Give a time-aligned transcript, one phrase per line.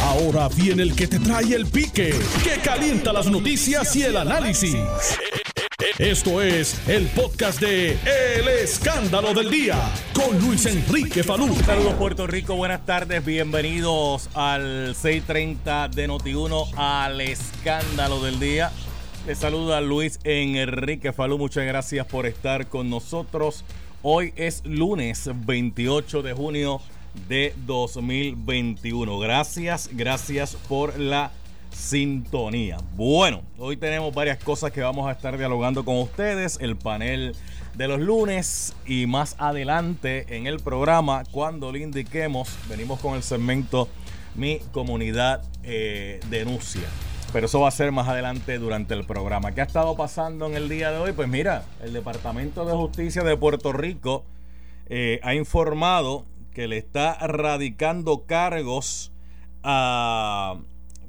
[0.00, 4.76] Ahora viene el que te trae el pique, que calienta las noticias y el análisis.
[5.98, 9.78] Esto es el podcast de El Escándalo del Día
[10.14, 11.54] con Luis Enrique Falú.
[11.66, 18.72] Saludos Puerto Rico, buenas tardes, bienvenidos al 630 de Noti1 al Escándalo del Día.
[19.26, 23.64] Les saluda Luis Enrique Falú, muchas gracias por estar con nosotros.
[24.02, 26.80] Hoy es lunes 28 de junio
[27.28, 29.18] de 2021.
[29.18, 31.32] Gracias, gracias por la
[31.70, 32.78] sintonía.
[32.96, 36.58] Bueno, hoy tenemos varias cosas que vamos a estar dialogando con ustedes.
[36.60, 37.34] El panel
[37.74, 43.22] de los lunes y más adelante en el programa, cuando le indiquemos, venimos con el
[43.22, 43.88] segmento
[44.34, 46.88] Mi Comunidad eh, Denuncia.
[47.32, 49.52] Pero eso va a ser más adelante durante el programa.
[49.52, 51.12] ¿Qué ha estado pasando en el día de hoy?
[51.12, 54.24] Pues mira, el Departamento de Justicia de Puerto Rico
[54.86, 59.12] eh, ha informado que le está radicando cargos
[59.62, 60.58] a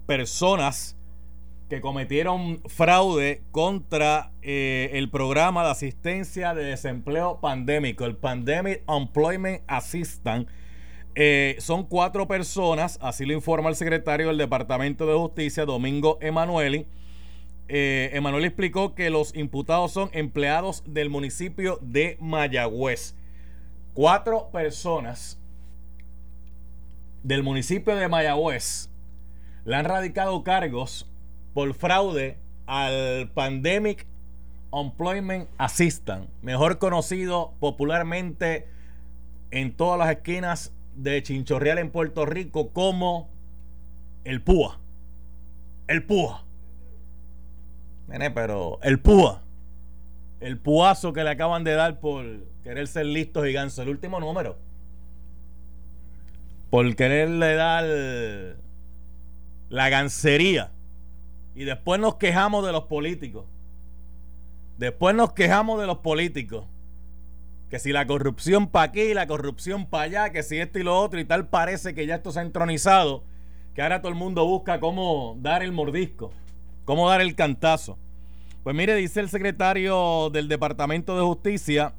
[0.05, 0.95] personas
[1.69, 9.63] que cometieron fraude contra eh, el programa de asistencia de desempleo pandémico, el Pandemic Employment
[9.67, 10.47] Assistant.
[11.15, 16.85] Eh, son cuatro personas, así lo informa el secretario del Departamento de Justicia, Domingo Emanueli.
[17.69, 18.11] Eh,
[18.43, 23.15] explicó que los imputados son empleados del municipio de Mayagüez.
[23.93, 25.37] Cuatro personas
[27.21, 28.89] del municipio de Mayagüez
[29.65, 31.07] le han radicado cargos
[31.53, 34.07] por fraude al Pandemic
[34.73, 38.67] Employment Assistant, mejor conocido popularmente
[39.51, 43.29] en todas las esquinas de Chinchorreal en Puerto Rico como
[44.23, 44.79] el PUA.
[45.87, 46.43] El PUA.
[48.07, 49.43] Nene, pero el PUA.
[50.43, 52.25] El puazo que le acaban de dar por
[52.65, 53.81] querer ser listos y ganso.
[53.81, 54.57] El último número.
[56.69, 57.85] Por quererle dar
[59.69, 60.71] la gancería.
[61.55, 63.45] Y después nos quejamos de los políticos.
[64.77, 66.65] Después nos quejamos de los políticos.
[67.69, 70.99] Que si la corrupción para aquí, la corrupción para allá, que si esto y lo
[70.99, 73.23] otro y tal parece que ya esto se ha entronizado,
[73.73, 76.31] que ahora todo el mundo busca cómo dar el mordisco,
[76.83, 77.97] cómo dar el cantazo.
[78.63, 81.93] Pues mire, dice el secretario del Departamento de Justicia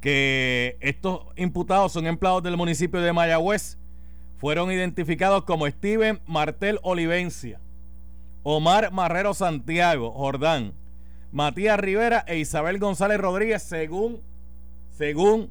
[0.00, 3.76] que estos imputados son empleados del municipio de Mayagüez
[4.38, 7.58] fueron identificados como Steven Martel Olivencia,
[8.44, 10.74] Omar Marrero Santiago, Jordán,
[11.32, 14.20] Matías Rivera e Isabel González Rodríguez, según,
[14.96, 15.50] según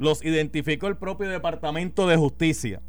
[0.00, 2.80] los identificó el propio Departamento de Justicia.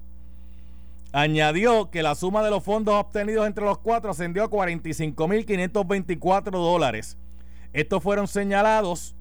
[1.13, 7.17] Añadió que la suma de los fondos obtenidos entre los cuatro ascendió a 45.524 dólares.
[7.73, 9.15] Estos fueron señalados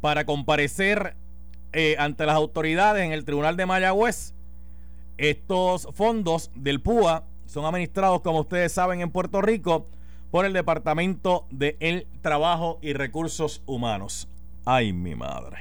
[0.00, 1.16] para comparecer
[1.72, 4.34] eh, ante las autoridades en el Tribunal de Mayagüez
[5.22, 9.88] estos fondos del PUA son administrados, como ustedes saben, en Puerto Rico
[10.30, 14.28] por el Departamento de el Trabajo y Recursos Humanos.
[14.64, 15.58] Ay, mi madre.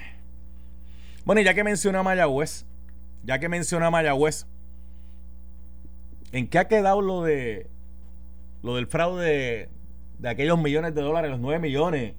[1.26, 2.66] Bueno, y ya que menciona a Mayagüez,
[3.24, 4.48] ya que menciona a Mayagüez,
[6.32, 7.68] ¿en qué ha quedado lo de
[8.64, 9.70] lo del fraude de,
[10.20, 12.14] de aquellos millones de dólares, los 9 millones?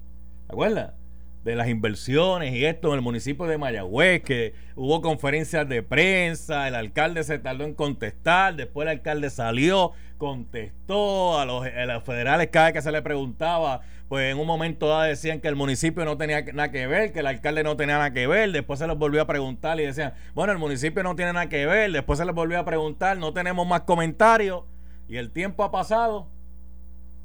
[0.47, 0.93] ¿Te acuerdas?
[1.43, 6.67] De las inversiones y esto en el municipio de Mayagüez, que hubo conferencias de prensa,
[6.67, 11.65] el alcalde se tardó en contestar, después el alcalde salió, contestó a los,
[12.03, 15.55] federales cada vez que se le preguntaba, pues en un momento dado decían que el
[15.55, 18.79] municipio no tenía nada que ver, que el alcalde no tenía nada que ver, después
[18.79, 21.91] se les volvió a preguntar y decían, bueno, el municipio no tiene nada que ver,
[21.91, 24.63] después se les volvió a preguntar, no tenemos más comentarios
[25.09, 26.29] y el tiempo ha pasado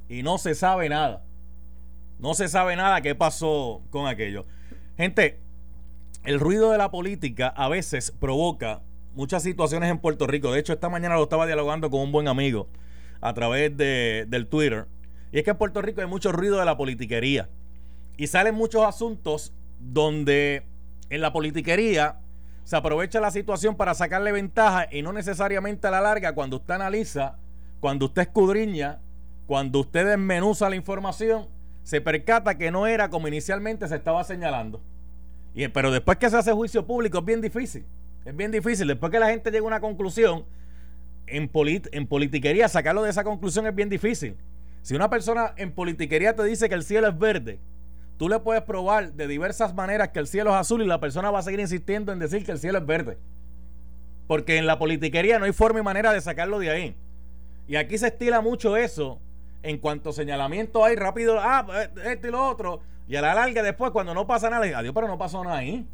[0.09, 1.23] y no se sabe nada.
[2.19, 4.47] No se sabe nada qué pasó con aquello.
[4.97, 5.41] Gente,
[6.25, 8.83] el ruido de la política a veces provoca
[9.15, 10.53] muchas situaciones en Puerto Rico.
[10.53, 12.69] De hecho, esta mañana lo estaba dialogando con un buen amigo
[13.21, 14.87] a través de, del Twitter.
[15.33, 17.49] Y es que en Puerto Rico hay mucho ruido de la politiquería.
[18.17, 20.67] Y salen muchos asuntos donde
[21.11, 22.19] en la politiquería
[22.65, 26.75] se aprovecha la situación para sacarle ventaja y no necesariamente a la larga cuando usted
[26.75, 27.39] analiza,
[27.81, 29.01] cuando usted escudriña,
[29.47, 31.49] cuando usted desmenuza la información,
[31.89, 34.83] se percata que no era como inicialmente se estaba señalando.
[35.55, 37.87] Y, pero después que se hace juicio público es bien difícil.
[38.27, 38.89] Es bien difícil.
[38.89, 40.45] Después que la gente llega a una conclusión,
[41.27, 41.51] en,
[41.93, 44.37] en politiquería sacarlo de esa conclusión es bien difícil.
[44.83, 47.59] Si una persona en politiquería te dice que el cielo es verde,
[48.19, 51.31] tú le puedes probar de diversas maneras que el cielo es azul y la persona
[51.31, 53.17] va a seguir insistiendo en decir que el cielo es verde.
[54.27, 56.97] Porque en la politiquería no hay forma y manera de sacarlo de ahí.
[57.67, 59.23] Y aquí se estila mucho eso
[59.63, 63.63] en cuanto señalamiento hay rápido, ah, pues, esto y lo otro, y a la larga
[63.63, 65.87] después cuando no pasa nada, adiós, pero no pasó nada ahí.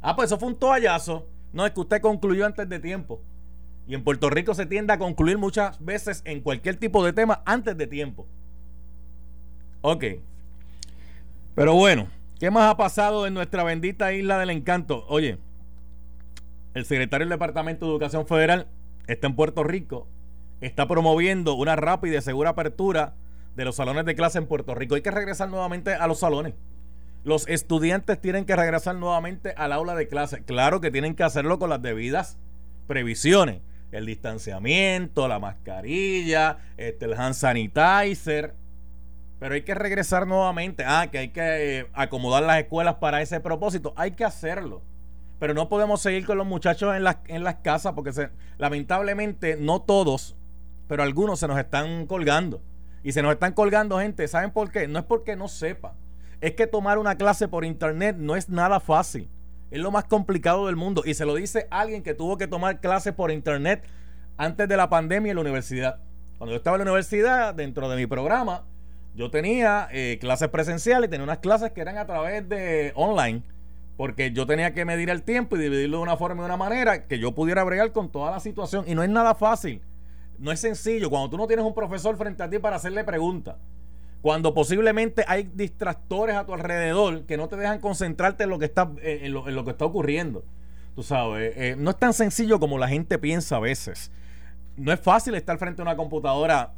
[0.00, 1.26] Ah, pues eso fue un toallazo.
[1.52, 3.22] No, es que usted concluyó antes de tiempo.
[3.86, 7.42] Y en Puerto Rico se tiende a concluir muchas veces en cualquier tipo de tema
[7.46, 8.26] antes de tiempo.
[9.80, 10.04] Ok.
[11.54, 15.06] Pero bueno, ¿qué más ha pasado en nuestra bendita isla del encanto?
[15.08, 15.38] Oye,
[16.74, 18.68] el secretario del Departamento de Educación Federal
[19.06, 20.06] está en Puerto Rico,
[20.60, 23.14] está promoviendo una rápida y segura apertura
[23.56, 24.94] de los salones de clase en Puerto Rico.
[24.94, 26.54] Hay que regresar nuevamente a los salones.
[27.24, 30.44] Los estudiantes tienen que regresar nuevamente al aula de clase.
[30.44, 32.38] Claro que tienen que hacerlo con las debidas
[32.86, 33.60] previsiones.
[33.90, 38.54] El distanciamiento, la mascarilla, este, el hand sanitizer.
[39.40, 40.84] Pero hay que regresar nuevamente.
[40.86, 43.92] Ah, que hay que eh, acomodar las escuelas para ese propósito.
[43.96, 44.82] Hay que hacerlo.
[45.38, 48.12] Pero no podemos seguir con los muchachos en las, en las casas porque
[48.58, 50.36] lamentablemente no todos,
[50.88, 52.60] pero algunos se nos están colgando.
[53.04, 54.26] Y se nos están colgando gente.
[54.26, 54.88] ¿Saben por qué?
[54.88, 55.94] No es porque no sepa.
[56.40, 59.30] Es que tomar una clase por internet no es nada fácil.
[59.70, 61.02] Es lo más complicado del mundo.
[61.04, 63.84] Y se lo dice alguien que tuvo que tomar clases por internet
[64.36, 66.00] antes de la pandemia en la universidad.
[66.38, 68.64] Cuando yo estaba en la universidad, dentro de mi programa,
[69.14, 73.42] yo tenía eh, clases presenciales tenía unas clases que eran a través de online.
[73.96, 76.56] Porque yo tenía que medir el tiempo y dividirlo de una forma y de una
[76.56, 78.84] manera que yo pudiera bregar con toda la situación.
[78.86, 79.82] Y no es nada fácil.
[80.38, 81.10] No es sencillo.
[81.10, 83.56] Cuando tú no tienes un profesor frente a ti para hacerle preguntas
[84.20, 88.64] cuando posiblemente hay distractores a tu alrededor que no te dejan concentrarte en lo que
[88.64, 90.44] está, eh, en lo, que está ocurriendo.
[90.94, 94.10] Tú sabes, eh, no es tan sencillo como la gente piensa a veces.
[94.76, 96.72] No es fácil estar frente a una computadora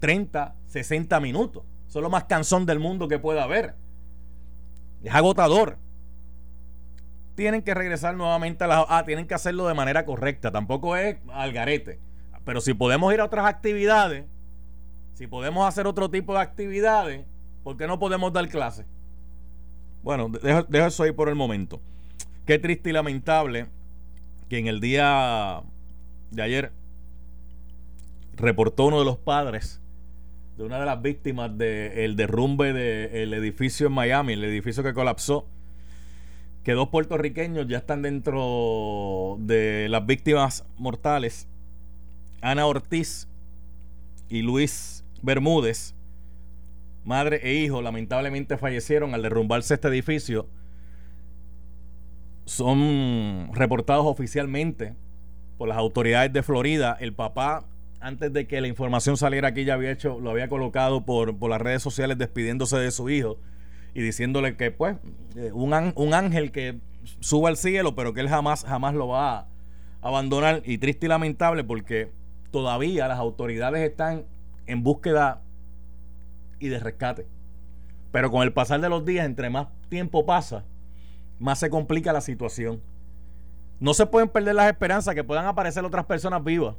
[0.00, 1.64] 30, 60 minutos.
[1.88, 3.74] Eso es lo más cansón del mundo que pueda haber.
[5.04, 5.78] Es agotador.
[7.36, 8.86] Tienen que regresar nuevamente a la...
[8.88, 10.50] Ah, tienen que hacerlo de manera correcta.
[10.50, 12.00] Tampoco es al garete.
[12.44, 14.24] Pero si podemos ir a otras actividades,
[15.14, 17.24] si podemos hacer otro tipo de actividades,
[17.62, 18.86] ¿por qué no podemos dar clases?
[20.02, 21.80] Bueno, dejo, eso ahí por el momento.
[22.46, 23.66] Qué triste y lamentable
[24.48, 25.62] que en el día
[26.30, 26.72] de ayer
[28.34, 29.80] reportó uno de los padres
[30.56, 35.46] de una de las víctimas del derrumbe del edificio en Miami, el edificio que colapsó,
[36.62, 41.48] que dos puertorriqueños ya están dentro de las víctimas mortales,
[42.42, 43.28] Ana Ortiz
[44.28, 45.94] y Luis Bermúdez,
[47.04, 50.48] madre e hijo, lamentablemente fallecieron al derrumbarse este edificio.
[52.44, 54.96] Son reportados oficialmente
[55.56, 56.96] por las autoridades de Florida.
[56.98, 57.64] El papá,
[58.00, 61.48] antes de que la información saliera aquí, ya había hecho, lo había colocado por, por
[61.48, 63.38] las redes sociales despidiéndose de su hijo
[63.94, 64.96] y diciéndole que, pues,
[65.36, 66.80] eh, un, un ángel que
[67.20, 69.48] suba al cielo, pero que él jamás, jamás lo va a
[70.00, 70.62] abandonar.
[70.64, 72.10] Y triste y lamentable porque
[72.52, 74.26] todavía las autoridades están
[74.66, 75.42] en búsqueda
[76.60, 77.26] y de rescate.
[78.12, 80.64] Pero con el pasar de los días, entre más tiempo pasa,
[81.40, 82.80] más se complica la situación.
[83.80, 86.76] No se pueden perder las esperanzas que puedan aparecer otras personas vivas.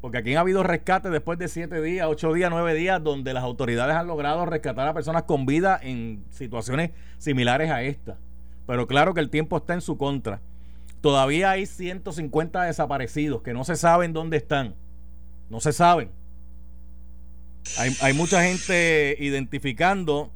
[0.00, 3.44] Porque aquí ha habido rescate después de siete días, ocho días, nueve días, donde las
[3.44, 8.16] autoridades han logrado rescatar a personas con vida en situaciones similares a esta.
[8.66, 10.40] Pero claro que el tiempo está en su contra.
[11.00, 14.74] Todavía hay 150 desaparecidos que no se saben dónde están.
[15.48, 16.10] No se saben.
[18.00, 20.32] Hay, mucha gente identificando,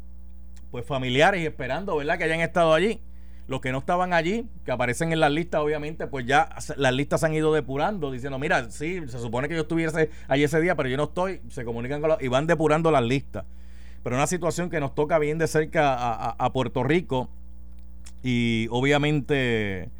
[0.70, 2.18] pues familiares y esperando, ¿verdad?
[2.18, 3.00] Que hayan estado allí.
[3.48, 7.20] Los que no estaban allí, que aparecen en las listas, obviamente, pues ya las listas
[7.20, 10.76] se han ido depurando, diciendo, mira, sí, se supone que yo estuviese allí ese día,
[10.76, 11.40] pero yo no estoy.
[11.48, 13.44] Se comunican con los, y van depurando las listas.
[14.02, 15.94] Pero una situación que nos toca bien de cerca
[16.30, 17.28] a Puerto Rico
[18.22, 19.90] y obviamente,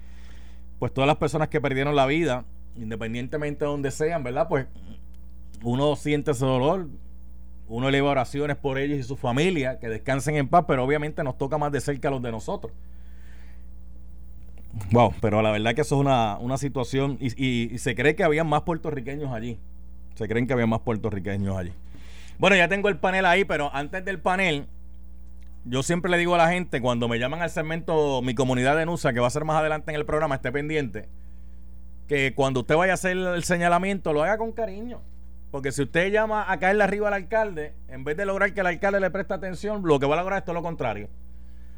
[0.82, 4.48] pues todas las personas que perdieron la vida, independientemente de donde sean, ¿verdad?
[4.48, 4.66] Pues
[5.62, 6.88] uno siente ese dolor,
[7.68, 11.38] uno eleva oraciones por ellos y su familia, que descansen en paz, pero obviamente nos
[11.38, 12.72] toca más de cerca a los de nosotros.
[14.90, 18.62] Wow, pero la verdad que eso es una, situación y, se cree que había más
[18.62, 19.60] puertorriqueños allí.
[20.16, 21.70] Se creen que había más puertorriqueños allí.
[22.40, 24.66] Bueno, ya tengo el panel ahí, pero antes del panel,
[25.64, 28.86] yo siempre le digo a la gente, cuando me llaman al segmento Mi Comunidad de
[28.86, 31.08] Nusa, que va a ser más adelante en el programa, esté pendiente,
[32.08, 35.00] que cuando usted vaya a hacer el señalamiento, lo haga con cariño.
[35.52, 38.66] Porque si usted llama a caerle arriba al alcalde, en vez de lograr que el
[38.66, 41.08] alcalde le preste atención, lo que va a lograr es todo lo contrario.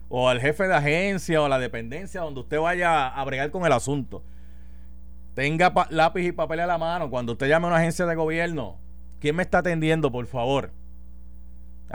[0.09, 3.67] O al jefe de agencia o a la dependencia donde usted vaya a bregar con
[3.67, 4.23] el asunto.
[5.35, 7.11] Tenga lápiz y papel a la mano.
[7.11, 8.79] Cuando usted llame a una agencia de gobierno,
[9.19, 10.71] ¿quién me está atendiendo, por favor?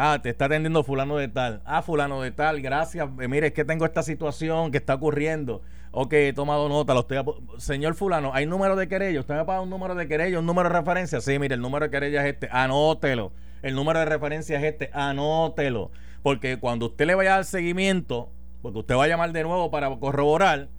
[0.01, 1.61] Ah, te está atendiendo fulano de tal.
[1.65, 3.05] Ah, fulano de tal, gracias.
[3.19, 5.61] Eh, mire, es que tengo esta situación que está ocurriendo.
[5.91, 7.17] Ok, he tomado nota, lo estoy
[7.57, 9.19] Señor fulano, ¿hay número de querella?
[9.19, 11.19] ¿Usted me paga un número de querella, un número de referencia?
[11.19, 13.33] Sí, mire, el número de querella es este, anótelo.
[13.61, 15.91] El número de referencia es este, anótelo.
[16.23, 19.69] Porque cuando usted le vaya a dar seguimiento, porque usted va a llamar de nuevo
[19.69, 20.69] para corroborar,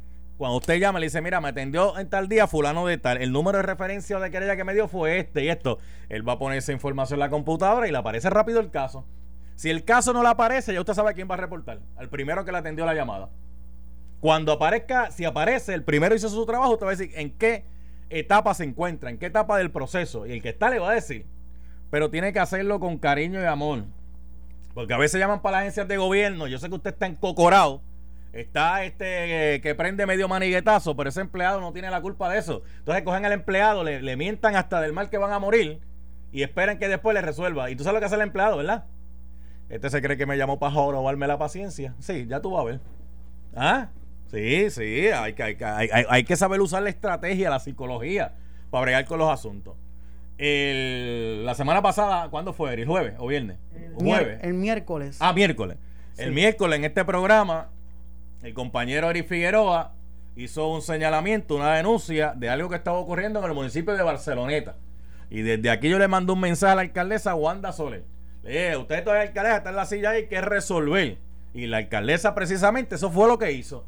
[0.41, 3.31] cuando usted llama le dice, mira, me atendió en tal día fulano de tal, el
[3.31, 5.81] número de referencia de querella que me dio fue este y esto.
[6.09, 9.05] Él va a poner esa información en la computadora y le aparece rápido el caso.
[9.57, 11.81] Si el caso no le aparece, ya usted sabe quién va a reportar.
[11.95, 13.29] Al primero que le atendió la llamada.
[14.21, 17.67] Cuando aparezca, si aparece, el primero hizo su trabajo, usted va a decir en qué
[18.09, 20.25] etapa se encuentra, en qué etapa del proceso.
[20.27, 21.27] Y el que está le va a decir.
[21.91, 23.85] Pero tiene que hacerlo con cariño y amor.
[24.73, 26.47] Porque a veces llaman para las agencias de gobierno.
[26.47, 27.83] Yo sé que usted está encocorado.
[28.33, 32.39] Está este eh, que prende medio maniguetazo, pero ese empleado no tiene la culpa de
[32.39, 32.63] eso.
[32.79, 35.81] Entonces cogen al empleado, le, le mientan hasta del mal que van a morir
[36.33, 37.71] y esperan que después le resuelva.
[37.71, 38.85] Y tú sabes lo que hace el empleado, ¿verdad?
[39.69, 41.95] Este se cree que me llamó para robarme la paciencia.
[42.01, 42.81] Sí, ya tú vas a ver.
[43.55, 43.89] ¿Ah?
[44.31, 48.35] Sí, sí, hay que, hay, hay, que saber usar la estrategia, la psicología
[48.71, 49.77] para bregar con los asuntos.
[50.39, 52.75] El, la semana pasada, ¿cuándo fue?
[52.75, 53.59] ¿El jueves o viernes?
[53.75, 54.39] El, jueves.
[54.43, 55.17] El miércoles.
[55.21, 55.79] Ah, miércoles.
[56.17, 57.71] El miércoles en este programa,
[58.43, 59.93] el compañero Eri Figueroa
[60.37, 64.77] hizo un señalamiento, una denuncia de algo que estaba ocurriendo en el municipio de Barceloneta.
[65.29, 68.05] Y desde aquí yo le mando un mensaje a la alcaldesa Wanda Soler
[68.45, 71.19] eh, usted todavía alcaldesa está en la silla hay que resolver.
[71.53, 73.85] Y la alcaldesa precisamente eso fue lo que hizo.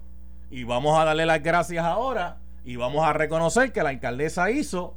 [0.51, 4.95] Y vamos a darle las gracias ahora y vamos a reconocer que la alcaldesa hizo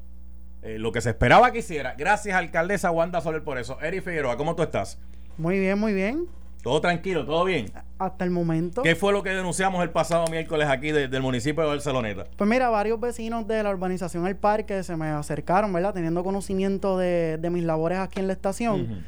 [0.61, 1.95] eh, lo que se esperaba que hiciera.
[1.97, 3.79] Gracias, alcaldesa Wanda Soler, por eso.
[3.81, 4.99] Eri Figueroa, ¿cómo tú estás?
[5.37, 6.27] Muy bien, muy bien.
[6.65, 7.67] Todo tranquilo, todo bien.
[7.99, 8.81] Hasta el momento.
[8.81, 12.25] ¿Qué fue lo que denunciamos el pasado miércoles aquí del municipio de Barceloneta?
[12.35, 15.93] Pues mira, varios vecinos de la urbanización El Parque se me acercaron, ¿verdad?
[15.93, 19.05] Teniendo conocimiento de, mis labores aquí en la estación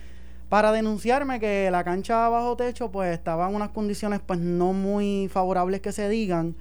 [0.49, 5.27] para denunciarme que la cancha bajo techo pues estaba en unas condiciones pues no muy
[5.27, 6.53] favorables que se digan.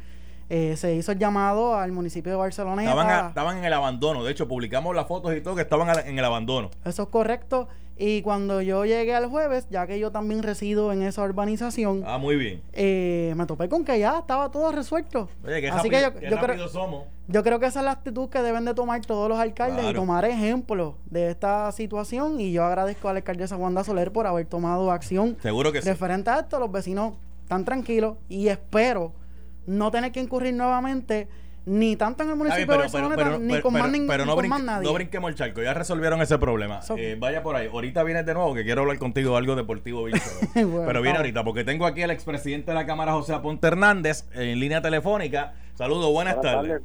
[0.49, 2.83] Eh, se hizo el llamado al municipio de Barcelona.
[2.83, 6.19] Estaban, estaban en el abandono, de hecho publicamos las fotos y todo que estaban en
[6.19, 6.71] el abandono.
[6.85, 7.69] Eso es correcto.
[7.99, 12.05] Y cuando yo llegué al jueves, ya que yo también resido en esa urbanización.
[12.07, 12.63] Ah, muy bien.
[12.75, 15.31] Eh, me topé con que ya estaba todo resuelto.
[15.43, 17.05] Oye, qué Así que yo, creo, somos.
[17.27, 19.95] Yo creo que esa es la actitud que deben de tomar todos los alcaldes y
[19.95, 22.39] tomar ejemplo de esta situación.
[22.39, 25.39] Y yo agradezco a la alcaldesa Wanda Soler por haber tomado acción.
[25.41, 29.13] Seguro que referente a esto, los vecinos están tranquilos y espero
[29.67, 31.29] no tener que incurrir nuevamente
[31.67, 34.87] ni tanto en el municipio de Barcelona ni con, más, ni, no con más nadie.
[34.87, 36.81] No brinquemos el charco, ya resolvieron ese problema.
[36.97, 37.67] Eh, vaya por ahí.
[37.67, 40.05] Ahorita vienes de nuevo, que quiero hablar contigo de algo deportivo,
[40.55, 44.61] pero viene ahorita, porque tengo aquí al expresidente de la Cámara, José Aponte Hernández, en
[44.61, 45.55] línea telefónica.
[45.75, 46.83] Saludos, buenas, tardes.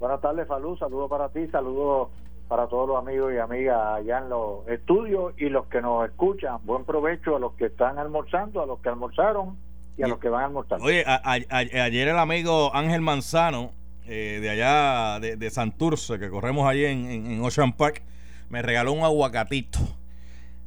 [0.00, 0.76] Buenas tardes, Falú.
[0.76, 2.08] Saludos para ti, saludos
[2.48, 6.58] para todos los amigos y amigas allá en los estudios y los que nos escuchan.
[6.64, 9.56] Buen provecho a los que están almorzando, a los que almorzaron
[9.98, 10.80] y a los que van a almorzar.
[10.80, 13.72] Oye, ayer el amigo Ángel Manzano
[14.06, 18.02] eh, de allá de, de, Santurce, que corremos allí en, Ocean Park,
[18.48, 19.80] me regaló un aguacatito.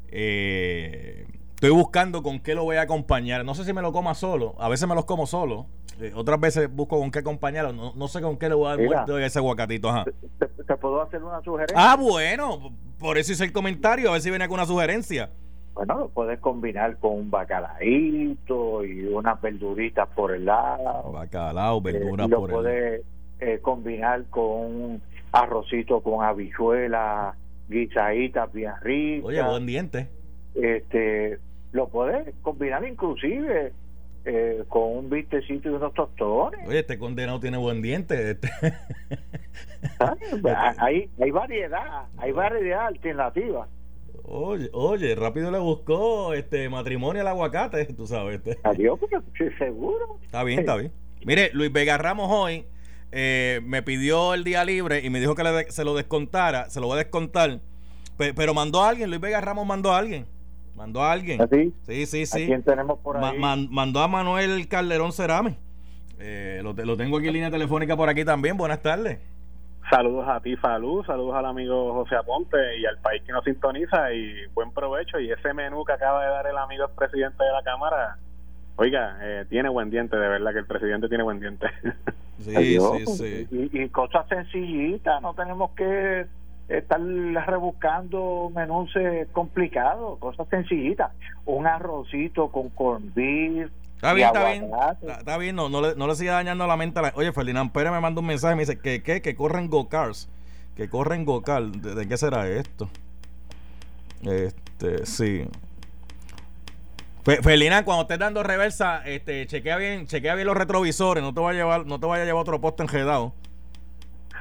[0.09, 3.43] Eh, estoy buscando con qué lo voy a acompañar.
[3.45, 4.55] No sé si me lo coma solo.
[4.59, 5.65] A veces me los como solo.
[5.99, 7.71] Eh, otras veces busco con qué acompañarlo.
[7.71, 9.91] No, no, sé con qué le voy a dar muerto ese aguacatito.
[10.67, 11.75] Te, puedo hacer una sugerencia?
[11.75, 12.75] Ah, bueno.
[12.99, 14.09] Por eso hice el comentario.
[14.09, 15.31] A ver si viene con una sugerencia.
[15.73, 21.11] Bueno, lo puedes combinar con un bacalaíto y unas verduritas por el lado.
[21.11, 23.03] Bacalao, verduras por el lado
[23.41, 25.01] eh, combinar con un
[25.31, 27.35] arrocito con habichuelas
[27.67, 29.25] guisaditas bien ricas.
[29.25, 30.09] Oye, buen diente.
[30.53, 31.39] Este,
[31.71, 33.73] lo puedes combinar inclusive
[34.25, 36.67] eh, con un vistecito y unos tostones.
[36.67, 38.31] Oye, este condenado tiene buen diente.
[38.31, 38.49] Este.
[40.77, 43.67] hay, hay variedad, hay variedad alternativa.
[44.23, 48.35] Oye, oye, rápido le buscó este matrimonio al aguacate, tú sabes.
[48.35, 48.59] Este.
[48.63, 49.17] Adiós, porque
[49.57, 50.19] seguro.
[50.23, 50.91] Está bien, está bien.
[51.25, 52.65] Mire, Luis Vega Ramos hoy
[53.11, 56.87] eh, me pidió el día libre y me dijo que se lo descontara, se lo
[56.87, 57.59] voy a descontar.
[58.17, 60.25] pero mandó a alguien, Luis Vega Ramos mandó a alguien.
[60.75, 61.41] Mandó a alguien.
[61.41, 61.73] ¿Ah, sí?
[62.05, 63.37] Sí, sí, quién tenemos por ahí?
[63.37, 65.57] mandó a Manuel Calderón Cerame.
[66.17, 68.55] Eh, lo, lo, tengo aquí en línea telefónica por aquí también.
[68.55, 69.19] Buenas tardes.
[69.91, 74.13] Saludos a ti, Falú, saludos al amigo José Aponte y al país que nos sintoniza
[74.13, 75.19] y buen provecho.
[75.19, 78.17] Y ese menú que acaba de dar el amigo presidente de la Cámara,
[78.77, 81.67] Oiga, eh, tiene buen diente, de verdad que el presidente tiene buen diente.
[82.39, 83.69] Sí, sí, sí.
[83.73, 86.25] Y, cosas sencillitas, no tenemos que
[86.67, 91.11] estar rebuscando menús eh, complicados, cosas sencillitas.
[91.45, 93.69] Un arrocito con corn beef.
[94.01, 94.71] Está bien, está bien.
[95.19, 96.99] Está, bien, no, no, le, no le siga dañando la mente.
[97.13, 100.27] Oye, Ferdinand Pérez me manda un mensaje, me dice que, que, que corren go-cars.
[100.75, 101.71] Que corren go-cars.
[101.83, 102.89] ¿De qué será esto?
[104.23, 105.47] Este, sí.
[107.43, 111.59] Felina, cuando estés dando reversa, este, chequea bien, chequea bien los retrovisores, no te vaya
[111.59, 113.33] a llevar, no te vaya a llevar otro poste enredado.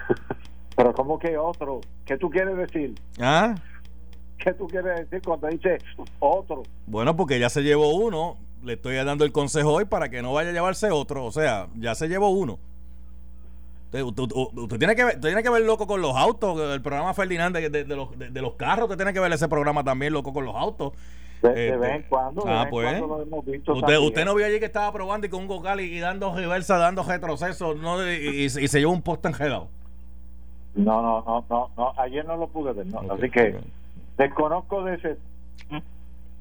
[0.75, 1.83] Pero ¿cómo que otro?
[2.07, 2.95] ¿Qué tú quieres decir?
[3.21, 3.55] ¿Ah?
[4.39, 5.77] ¿Qué tú quieres decir cuando dice
[6.19, 6.63] otro?
[6.87, 10.33] Bueno, porque ya se llevó uno, le estoy dando el consejo hoy para que no
[10.33, 12.59] vaya a llevarse otro, o sea, ya se llevó uno.
[13.93, 17.85] Usted, tiene que ver, tiene que ver loco con los autos, el programa Ferdinand de,
[17.97, 20.93] los, de, los carros, usted tiene que ver ese programa también loco con los autos.
[21.43, 23.01] De, vez en cuando, ah, pues.
[23.01, 25.81] lo hemos visto usted, usted no vio allí que estaba probando y con un gocal
[25.81, 28.07] y, dando reversa, dando retroceso ¿no?
[28.09, 29.69] y, se llevó un poste enredado.
[30.75, 33.01] No, no, no, no, no, ayer no lo pude ver, no.
[33.13, 33.59] así que
[34.19, 35.17] desconozco de ese.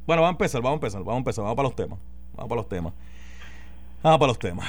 [0.09, 1.99] Bueno, vamos a empezar, vamos a empezar, vamos a empezar, vamos para los temas,
[2.33, 2.93] vamos para los temas.
[4.01, 4.67] Vamos para los temas.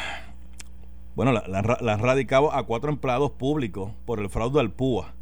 [1.14, 5.14] Bueno, la, han radicado a cuatro empleados públicos por el fraude al PUA.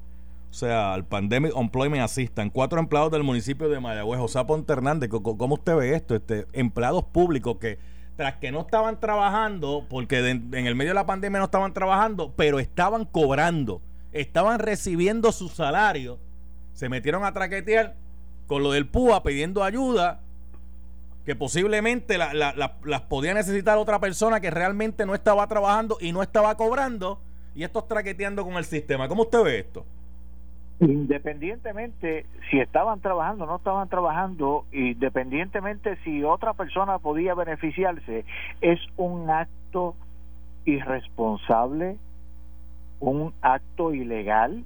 [0.50, 2.52] O sea, al Pandemic Employment Assistant.
[2.52, 4.18] Cuatro empleados del municipio de Mayagüez.
[4.18, 6.16] José Ponte Hernández, ¿cómo usted ve esto?
[6.16, 7.78] Este, empleados públicos que
[8.16, 12.34] tras que no estaban trabajando, porque en el medio de la pandemia no estaban trabajando,
[12.34, 16.18] pero estaban cobrando, estaban recibiendo su salario,
[16.72, 17.94] se metieron a traquetear
[18.48, 20.20] con lo del PUA pidiendo ayuda
[21.24, 26.56] que posiblemente las podía necesitar otra persona que realmente no estaba trabajando y no estaba
[26.56, 27.20] cobrando
[27.54, 29.08] y esto traqueteando con el sistema.
[29.08, 29.84] ¿Cómo usted ve esto?
[30.80, 38.24] Independientemente si estaban trabajando o no estaban trabajando, independientemente si otra persona podía beneficiarse,
[38.62, 39.96] es un acto
[40.64, 41.98] irresponsable,
[43.00, 44.64] un acto ilegal,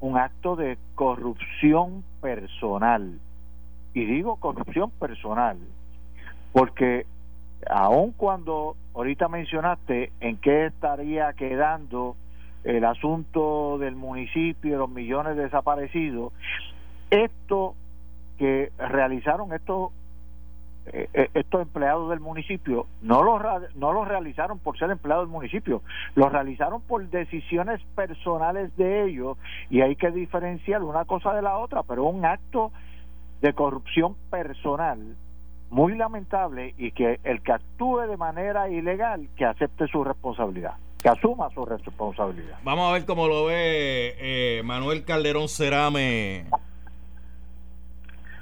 [0.00, 3.20] un acto de corrupción personal.
[3.94, 5.56] Y digo corrupción personal
[6.52, 7.06] porque
[7.68, 12.16] aun cuando ahorita mencionaste en qué estaría quedando
[12.64, 16.32] el asunto del municipio, los millones desaparecidos,
[17.10, 17.74] esto
[18.38, 19.92] que realizaron estos
[20.92, 23.40] eh, eh, estos empleados del municipio no lo
[23.74, 25.82] no lo realizaron por ser empleados del municipio,
[26.14, 29.36] lo realizaron por decisiones personales de ellos
[29.70, 32.72] y hay que diferenciar una cosa de la otra, pero un acto
[33.40, 35.16] de corrupción personal
[35.70, 41.10] muy lamentable y que el que actúe de manera ilegal que acepte su responsabilidad que
[41.10, 42.58] asuma su responsabilidad.
[42.64, 46.46] Vamos a ver cómo lo ve eh, Manuel Calderón Cerame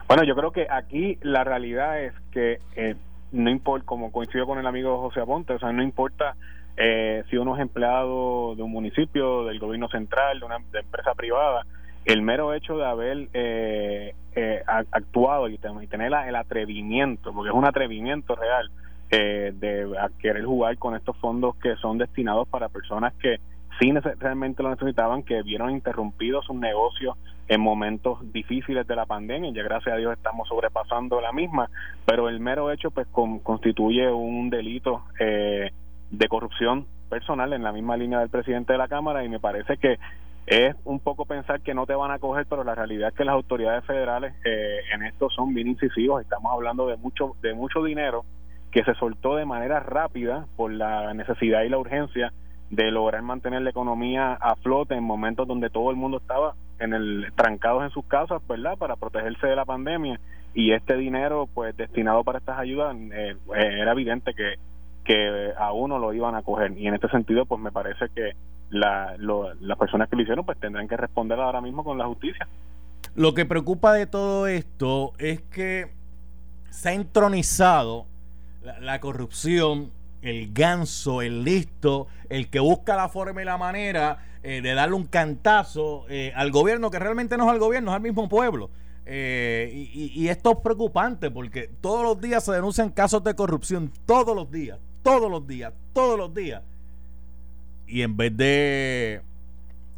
[0.08, 2.97] bueno yo creo que aquí la realidad es que eh,
[3.32, 6.36] no importa como coincido con el amigo José Aponte o sea no importa
[6.76, 11.64] eh, si uno es empleado de un municipio del gobierno central de una empresa privada
[12.04, 17.67] el mero hecho de haber eh, eh, actuado y, tener el atrevimiento, porque es un
[17.67, 18.71] atrevimiento real,
[19.10, 19.88] eh, de
[20.19, 23.38] querer jugar con estos fondos que son destinados para personas que
[23.78, 27.17] sí realmente lo necesitaban, que vieron interrumpidos sus negocios
[27.49, 31.69] en momentos difíciles de la pandemia, ya gracias a Dios estamos sobrepasando la misma,
[32.07, 38.21] pero el mero hecho pues constituye un delito de corrupción personal en la misma línea
[38.21, 39.99] del presidente de la Cámara y me parece que
[40.47, 43.25] es un poco pensar que no te van a coger, pero la realidad es que
[43.25, 46.23] las autoridades federales eh, en esto son bien incisivos.
[46.23, 48.25] Estamos hablando de mucho, de mucho dinero
[48.71, 52.33] que se soltó de manera rápida por la necesidad y la urgencia
[52.70, 56.92] de lograr mantener la economía a flote en momentos donde todo el mundo estaba en
[56.92, 58.76] el trancados en sus casas, ¿verdad?
[58.76, 60.18] Para protegerse de la pandemia
[60.54, 64.54] y este dinero, pues destinado para estas ayudas, eh, era evidente que
[65.04, 68.32] que a uno lo iban a coger y en este sentido, pues me parece que
[68.70, 72.48] la, las personas que lo hicieron pues tendrán que responder ahora mismo con la justicia.
[73.14, 75.92] Lo que preocupa de todo esto es que
[76.70, 78.06] se ha entronizado
[78.80, 79.90] la, corrupción,
[80.25, 84.97] el ganso, el listo, el que busca la forma y la manera eh, de darle
[84.97, 88.71] un cantazo eh, al gobierno, que realmente no es al gobierno, es al mismo pueblo.
[89.06, 93.93] Eh, y, y, esto es preocupante porque todos los días se denuncian casos de corrupción,
[94.06, 96.63] todos los días, todos los días, todos los días
[97.87, 99.23] y en vez de,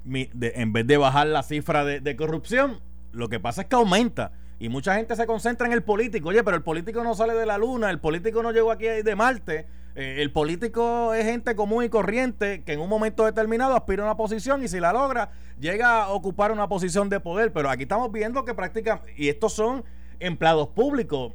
[0.04, 2.80] en vez de bajar la cifra de, corrupción,
[3.12, 4.32] lo que pasa es que aumenta.
[4.58, 6.30] Y mucha gente se concentra en el político.
[6.30, 9.16] Oye, pero el político no sale de la luna, el político no llegó aquí de
[9.16, 9.66] Marte.
[9.96, 14.06] Eh, el político es gente común y corriente que en un momento determinado aspira a
[14.06, 17.52] una posición y si la logra, llega a ocupar una posición de poder.
[17.52, 19.84] Pero aquí estamos viendo que prácticamente, y estos son
[20.20, 21.32] empleados públicos.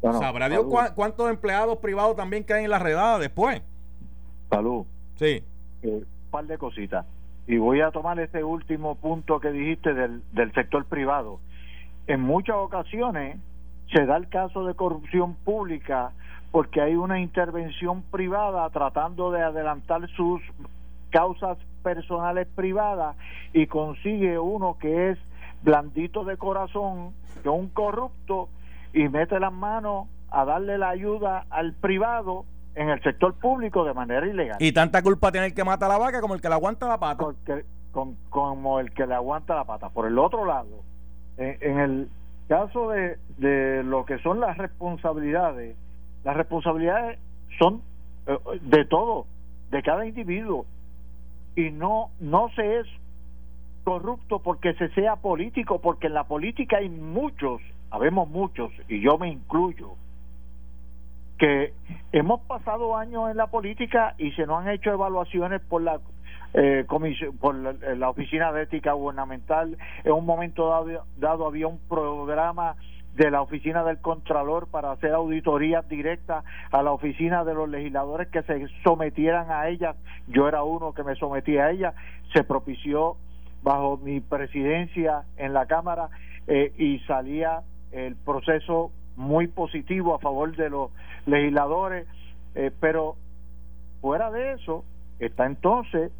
[0.00, 3.62] ¿Sabrá Dios cuántos empleados privados también caen en la redada después?
[4.50, 4.84] Salud.
[5.18, 5.42] Sí
[5.88, 7.06] un par de cositas.
[7.46, 11.40] Y voy a tomar ese último punto que dijiste del, del sector privado.
[12.06, 13.38] En muchas ocasiones
[13.92, 16.12] se da el caso de corrupción pública
[16.54, 20.40] porque hay una intervención privada tratando de adelantar sus
[21.10, 23.16] causas personales privadas
[23.52, 25.18] y consigue uno que es
[25.64, 27.12] blandito de corazón,
[27.42, 28.50] que es un corrupto,
[28.92, 32.44] y mete las manos a darle la ayuda al privado
[32.76, 34.58] en el sector público de manera ilegal.
[34.60, 36.98] Y tanta culpa tiene el que mata la vaca como el que le aguanta la
[36.98, 37.24] pata.
[37.24, 37.64] Porque,
[38.30, 39.88] como el que le aguanta la pata.
[39.88, 40.84] Por el otro lado,
[41.36, 42.08] en, el
[42.46, 45.76] caso de, de lo que son las responsabilidades,
[46.24, 47.18] las responsabilidades
[47.58, 47.82] son
[48.26, 49.26] eh, de todo,
[49.70, 50.66] de cada individuo.
[51.56, 52.86] y no no se es
[53.84, 57.60] corrupto porque se sea político, porque en la política hay muchos,
[57.90, 59.92] habemos muchos, y yo me incluyo,
[61.38, 61.74] que
[62.12, 66.00] hemos pasado años en la política y se nos han hecho evaluaciones por la
[66.54, 72.76] eh, comisión, por la, oficina de ética gubernamental en un momento dado había un programa
[73.14, 78.28] de la oficina del Contralor para hacer auditorías directas a la oficina de los legisladores
[78.28, 79.94] que se sometieran a ella.
[80.26, 81.94] Yo era uno que me sometía a ella.
[82.32, 83.16] Se propició
[83.62, 86.08] bajo mi presidencia en la Cámara
[86.46, 90.90] eh, y salía el proceso muy positivo a favor de los
[91.26, 92.06] legisladores,
[92.54, 93.16] eh, pero
[94.00, 94.84] fuera de eso
[95.20, 96.10] está entonces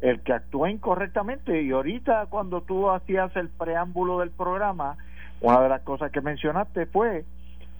[0.00, 4.96] el que actúa incorrectamente y ahorita cuando tú hacías el preámbulo del programa,
[5.40, 7.24] una de las cosas que mencionaste fue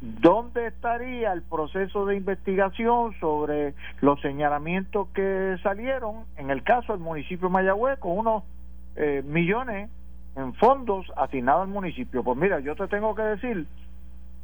[0.01, 7.03] ¿Dónde estaría el proceso de investigación sobre los señalamientos que salieron en el caso del
[7.03, 8.45] municipio de Mayagüez con unos
[8.97, 9.91] eh, millones
[10.37, 12.25] en fondos asignados al municipio?
[12.25, 13.67] Pues mira, yo te tengo que decir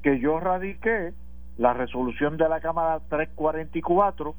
[0.03, 1.15] que yo radiqué
[1.57, 4.35] la resolución de la Cámara 344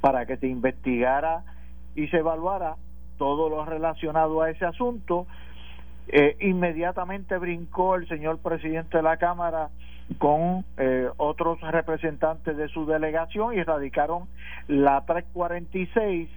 [0.00, 1.44] para que se investigara
[1.94, 2.74] y se evaluara
[3.18, 5.28] todo lo relacionado a ese asunto
[6.08, 9.70] eh, inmediatamente brincó el señor presidente de la Cámara
[10.18, 14.28] con eh, otros representantes de su delegación y radicaron
[14.68, 16.28] la 346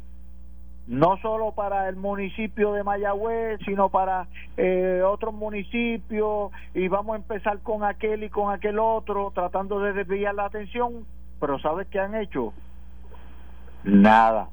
[0.87, 7.17] no solo para el municipio de Mayagüez, sino para eh, otros municipios, y vamos a
[7.17, 11.05] empezar con aquel y con aquel otro, tratando de desviar la atención,
[11.39, 12.53] pero ¿sabes qué han hecho?
[13.83, 14.49] Nada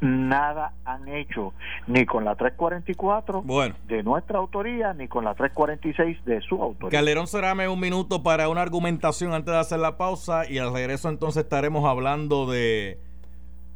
[0.00, 1.52] nada han hecho,
[1.86, 3.74] ni con la 344 bueno.
[3.86, 6.98] de nuestra autoría, ni con la 346 de su autoría.
[6.98, 11.08] Calderón, cerrame un minuto para una argumentación antes de hacer la pausa y al regreso
[11.08, 12.98] entonces estaremos hablando de,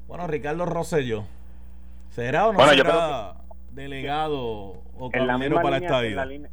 [0.07, 1.25] bueno, Ricardo Rosello.
[2.11, 3.35] ¿Será o no bueno, será
[3.73, 6.51] delegado o caballero para línea, esta en la, línea,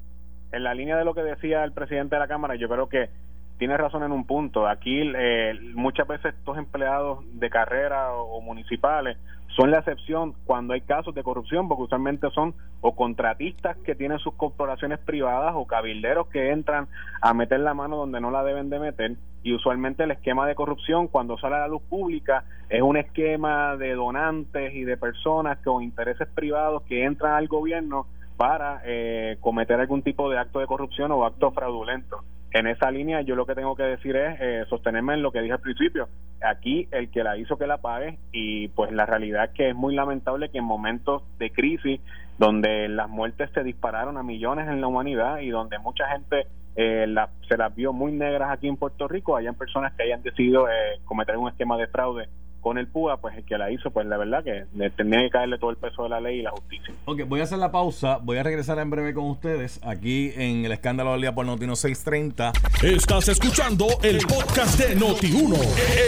[0.51, 3.10] en la línea de lo que decía el presidente de la Cámara, yo creo que
[3.57, 4.67] tiene razón en un punto.
[4.67, 9.17] Aquí eh, muchas veces estos empleados de carrera o, o, municipales
[9.55, 14.19] son la excepción cuando hay casos de corrupción, porque usualmente son o contratistas que tienen
[14.19, 16.87] sus corporaciones privadas o cabilderos que entran
[17.21, 19.15] a meter la mano donde no la deben de meter.
[19.41, 23.75] Y usualmente el esquema de corrupción cuando sale a la luz pública es un esquema
[23.77, 29.79] de donantes y de personas con intereses privados que entran al gobierno para eh, cometer
[29.79, 33.55] algún tipo de acto de corrupción o acto fraudulento en esa línea yo lo que
[33.55, 36.07] tengo que decir es eh, sostenerme en lo que dije al principio.
[36.41, 39.75] Aquí el que la hizo que la pague y pues la realidad es que es
[39.75, 41.99] muy lamentable que en momentos de crisis
[42.38, 47.07] donde las muertes se dispararon a millones en la humanidad y donde mucha gente eh,
[47.07, 50.69] la, se las vio muy negras aquí en Puerto Rico, hayan personas que hayan decidido
[50.69, 52.29] eh, cometer un esquema de fraude
[52.61, 54.65] con el PUA, pues el que la hizo, pues la verdad que
[54.95, 56.93] tendría que caerle todo el peso de la ley y la justicia.
[57.05, 60.65] Ok, voy a hacer la pausa, voy a regresar en breve con ustedes aquí en
[60.65, 62.51] el escándalo del día por Notino 630.
[62.83, 65.57] Estás escuchando el podcast de Noti1,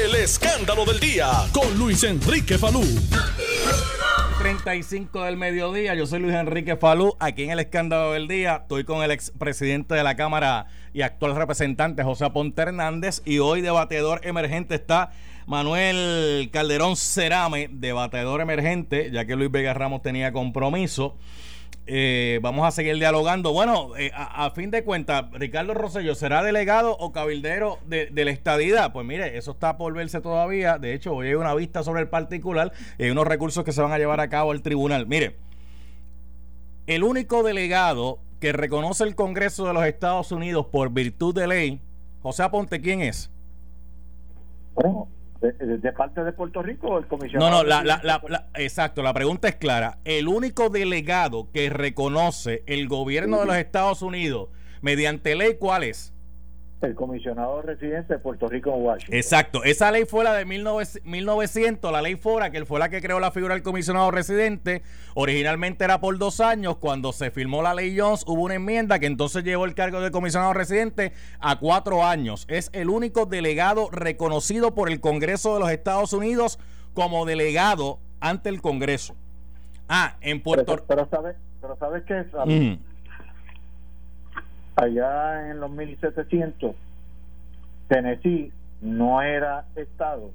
[0.06, 2.84] el escándalo del día con Luis Enrique Falú.
[4.40, 8.86] 35 del mediodía, yo soy Luis Enrique Falú, aquí en el escándalo del día, estoy
[8.86, 14.22] con el expresidente de la Cámara y actual representante José Aponte Hernández y hoy debatedor
[14.24, 15.12] emergente está
[15.50, 21.18] Manuel Calderón Cerame, debatedor emergente, ya que Luis Vega Ramos tenía compromiso.
[21.88, 23.52] Eh, vamos a seguir dialogando.
[23.52, 28.30] Bueno, eh, a, fin de cuentas, Ricardo Rosello, ¿será delegado o cabildero de, de, la
[28.30, 28.94] estadidad?
[28.94, 30.78] Pues mire, eso está por verse todavía.
[30.78, 33.82] De hecho, hoy hay una vista sobre el particular y hay unos recursos que se
[33.82, 35.08] van a llevar a cabo al tribunal.
[35.08, 35.38] Mire,
[36.86, 41.82] el único delegado que reconoce el Congreso de los Estados Unidos por virtud de ley,
[42.22, 43.32] José Aponte, ¿quién es?
[44.76, 45.08] Bueno,
[45.42, 49.02] de, de, parte de Puerto Rico el comisionado no no la, la, la, la, exacto
[49.02, 50.00] la pregunta es clara.
[50.04, 54.50] El único delegado que reconoce el gobierno de los Estados Unidos
[54.82, 56.14] mediante ley cuál es
[56.82, 59.16] el comisionado residente de Puerto Rico en Washington.
[59.16, 63.20] Exacto, esa ley fue la de 1900, la ley FORA, que fue la que creó
[63.20, 64.82] la figura del comisionado residente.
[65.14, 69.08] Originalmente era por dos años, cuando se firmó la ley Jones hubo una enmienda que
[69.08, 72.46] entonces llevó el cargo de comisionado residente a cuatro años.
[72.50, 76.60] Es el único delegado reconocido por el Congreso de los Estados Unidos
[76.94, 79.16] como delegado ante el Congreso.
[79.88, 80.86] Ah, en Puerto Rico.
[80.88, 82.89] Pero, pero, sabes, pero sabes que es, mm
[84.80, 86.76] allá en los 1700
[87.88, 90.32] Tennessee no era estado.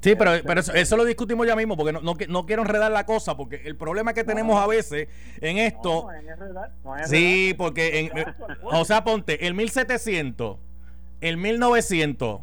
[0.00, 2.90] Sí, pero, pero eso, eso, lo discutimos ya mismo, porque no, no, no, quiero enredar
[2.90, 5.08] la cosa, porque el problema que tenemos a veces
[5.42, 6.04] en esto...
[6.06, 8.10] No, en enredar, no en sí, porque, en,
[8.62, 10.56] o sea, ponte, el 1700,
[11.20, 12.40] el 1900,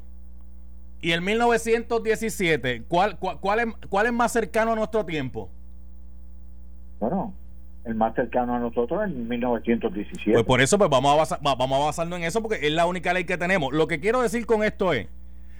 [1.01, 5.49] Y el 1917, ¿cuál, cuál, cuál, es, ¿cuál es más cercano a nuestro tiempo?
[6.99, 7.33] Bueno,
[7.87, 10.33] el más cercano a nosotros en 1917.
[10.33, 12.85] Pues por eso pues vamos a, basar, vamos a basarnos en eso porque es la
[12.85, 13.73] única ley que tenemos.
[13.73, 15.07] Lo que quiero decir con esto es,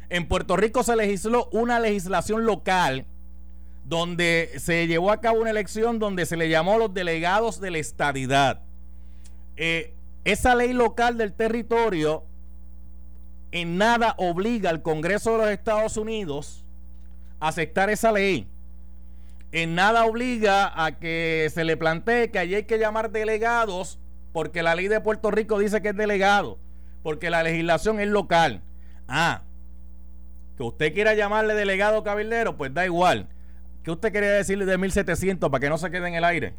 [0.09, 3.05] en Puerto Rico se legisló una legislación local
[3.85, 7.77] donde se llevó a cabo una elección donde se le llamó los delegados de la
[7.77, 8.61] estadidad.
[9.55, 9.93] Eh,
[10.25, 12.23] esa ley local del territorio
[13.51, 16.65] en nada obliga al Congreso de los Estados Unidos
[17.39, 18.47] a aceptar esa ley.
[19.51, 23.99] En nada obliga a que se le plantee que allí hay que llamar delegados
[24.33, 26.57] porque la ley de Puerto Rico dice que es delegado,
[27.01, 28.61] porque la legislación es local.
[29.07, 29.41] Ah,
[30.57, 33.27] que usted quiera llamarle delegado cabildero, pues da igual.
[33.83, 36.53] ¿Qué usted quería decirle de 1700 para que no se quede en el aire?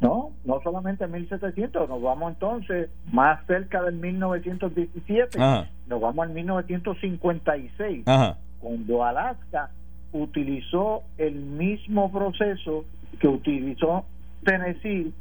[0.00, 5.70] No, no solamente 1700, nos vamos entonces más cerca del 1917, Ajá.
[5.86, 8.36] nos vamos al 1956, Ajá.
[8.60, 9.70] cuando Alaska
[10.14, 12.84] utilizó el mismo proceso
[13.20, 14.06] que utilizó
[14.44, 15.12] Tennessee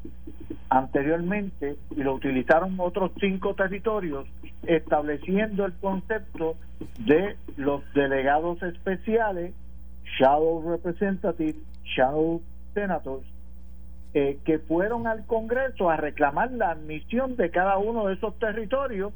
[0.70, 4.28] anteriormente y lo utilizaron otros cinco territorios
[4.68, 6.56] estableciendo el concepto
[7.00, 9.54] de los delegados especiales,
[10.20, 12.42] shadow representatives, shadow
[12.74, 13.26] senators,
[14.14, 19.12] eh, que fueron al Congreso a reclamar la admisión de cada uno de esos territorios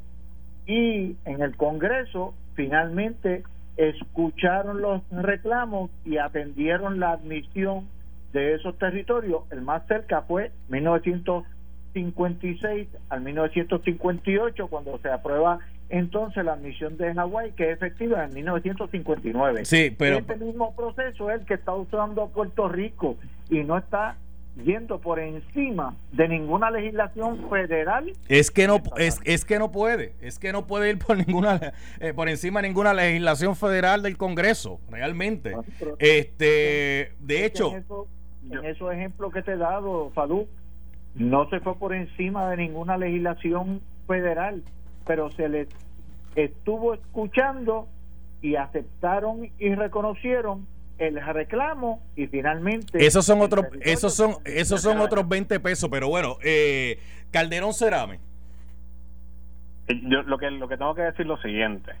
[0.66, 3.44] y en el Congreso finalmente
[3.78, 7.88] escucharon los reclamos y atendieron la admisión
[8.32, 9.44] de esos territorios.
[9.50, 15.60] El más cerca fue 1956 al 1958 cuando se aprueba
[15.90, 19.64] entonces la admisión de Hawái que es efectiva en 1959.
[19.64, 23.16] Sí, pero Este mismo proceso es el que está usando Puerto Rico
[23.48, 24.18] y no está
[24.64, 28.12] yendo por encima de ninguna legislación federal.
[28.28, 31.72] es que no es, es que no puede, es que no puede ir por ninguna
[32.00, 35.54] eh, por encima de ninguna legislación federal del Congreso, realmente.
[35.98, 38.06] Este, de hecho, en, eso-
[38.50, 40.48] en esos ejemplos que te he dado, Falú,
[41.14, 44.62] no se fue por encima de ninguna legislación federal,
[45.06, 45.68] pero se les
[46.34, 47.88] estuvo escuchando
[48.40, 50.66] y aceptaron y reconocieron
[50.98, 56.08] el reclamo y finalmente esos son otros esos son esos son otros 20 pesos, pero
[56.08, 56.98] bueno, eh,
[57.30, 58.18] Calderón Cerame.
[59.88, 61.92] Yo lo que lo que tengo que decir es lo siguiente.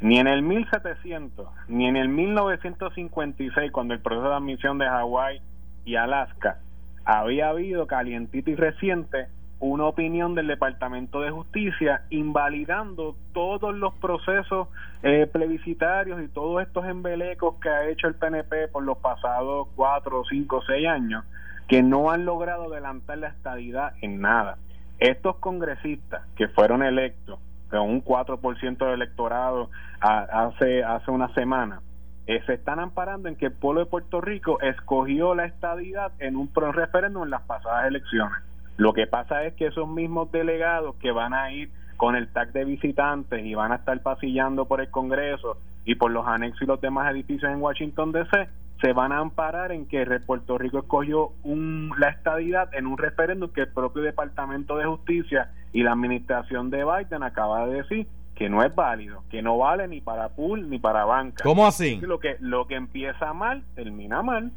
[0.00, 5.40] Ni en el 1700, ni en el 1956, cuando el proceso de admisión de Hawái
[5.84, 6.58] y Alaska
[7.04, 9.28] había habido calientito y reciente
[9.70, 14.68] una opinión del Departamento de Justicia invalidando todos los procesos
[15.02, 20.22] eh, plebiscitarios y todos estos embelecos que ha hecho el PNP por los pasados cuatro,
[20.28, 21.24] cinco, seis años,
[21.66, 24.58] que no han logrado adelantar la estadidad en nada.
[24.98, 31.80] Estos congresistas que fueron electos con un 4% del electorado hace, hace una semana,
[32.26, 36.36] eh, se están amparando en que el pueblo de Puerto Rico escogió la estadidad en
[36.36, 38.38] un pro referéndum en las pasadas elecciones.
[38.76, 42.52] Lo que pasa es que esos mismos delegados que van a ir con el tag
[42.52, 46.66] de visitantes y van a estar pasillando por el Congreso y por los anexos y
[46.66, 48.48] los demás edificios en Washington DC,
[48.80, 53.50] se van a amparar en que Puerto Rico escogió un, la estadidad en un referéndum
[53.50, 58.48] que el propio Departamento de Justicia y la administración de Biden acaba de decir que
[58.48, 61.44] no es válido, que no vale ni para pool ni para banca.
[61.44, 62.00] ¿Cómo así?
[62.00, 64.50] Lo que, lo que empieza mal, termina mal.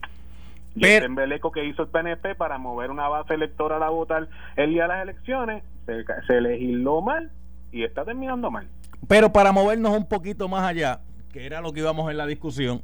[0.77, 4.69] Y Pero- embeleco que hizo el PNP para mover una base electoral a votar el
[4.71, 7.31] día de las elecciones, se, se legisló mal
[7.71, 8.67] y está terminando mal.
[9.07, 10.99] Pero para movernos un poquito más allá,
[11.31, 12.81] que era lo que íbamos en la discusión,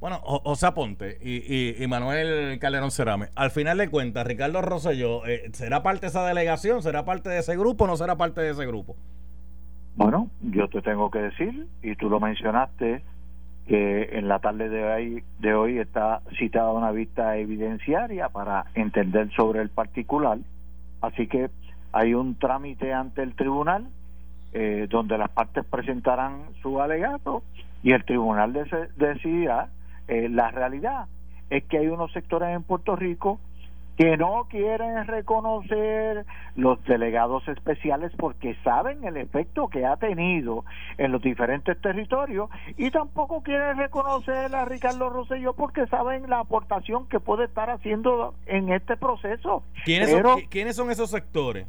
[0.00, 0.20] bueno,
[0.62, 5.82] Aponte y, y- y Manuel Calderón Cerame, al final de cuentas, Ricardo Rosselló, eh, ¿será
[5.82, 6.82] parte de esa delegación?
[6.82, 8.96] ¿Será parte de ese grupo o no será parte de ese grupo?
[9.94, 13.04] Bueno, yo te tengo que decir, y tú lo mencionaste,
[13.66, 19.30] que en la tarde de hoy, de hoy está citada una vista evidenciaria para entender
[19.32, 20.38] sobre el particular.
[21.00, 21.50] Así que
[21.92, 23.86] hay un trámite ante el tribunal
[24.52, 27.42] eh, donde las partes presentarán su alegato
[27.82, 28.52] y el tribunal
[28.96, 29.68] decidirá.
[30.08, 31.06] Eh, la realidad
[31.48, 33.40] es que hay unos sectores en Puerto Rico
[33.96, 36.24] que no quieren reconocer
[36.56, 40.64] los delegados especiales porque saben el efecto que ha tenido
[40.98, 47.06] en los diferentes territorios y tampoco quieren reconocer a Ricardo Rosselló porque saben la aportación
[47.08, 49.62] que puede estar haciendo en este proceso.
[49.84, 51.66] ¿Quiénes, Pero- son, qui- ¿quiénes son esos sectores?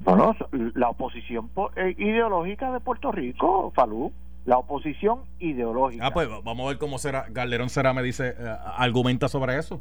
[0.00, 0.34] Bueno,
[0.74, 4.12] la oposición po- eh, ideológica de Puerto Rico, Falú,
[4.44, 6.06] la oposición ideológica.
[6.06, 7.26] Ah, pues vamos a ver cómo será.
[7.32, 9.80] Calderón Cerame dice, eh, argumenta sobre eso.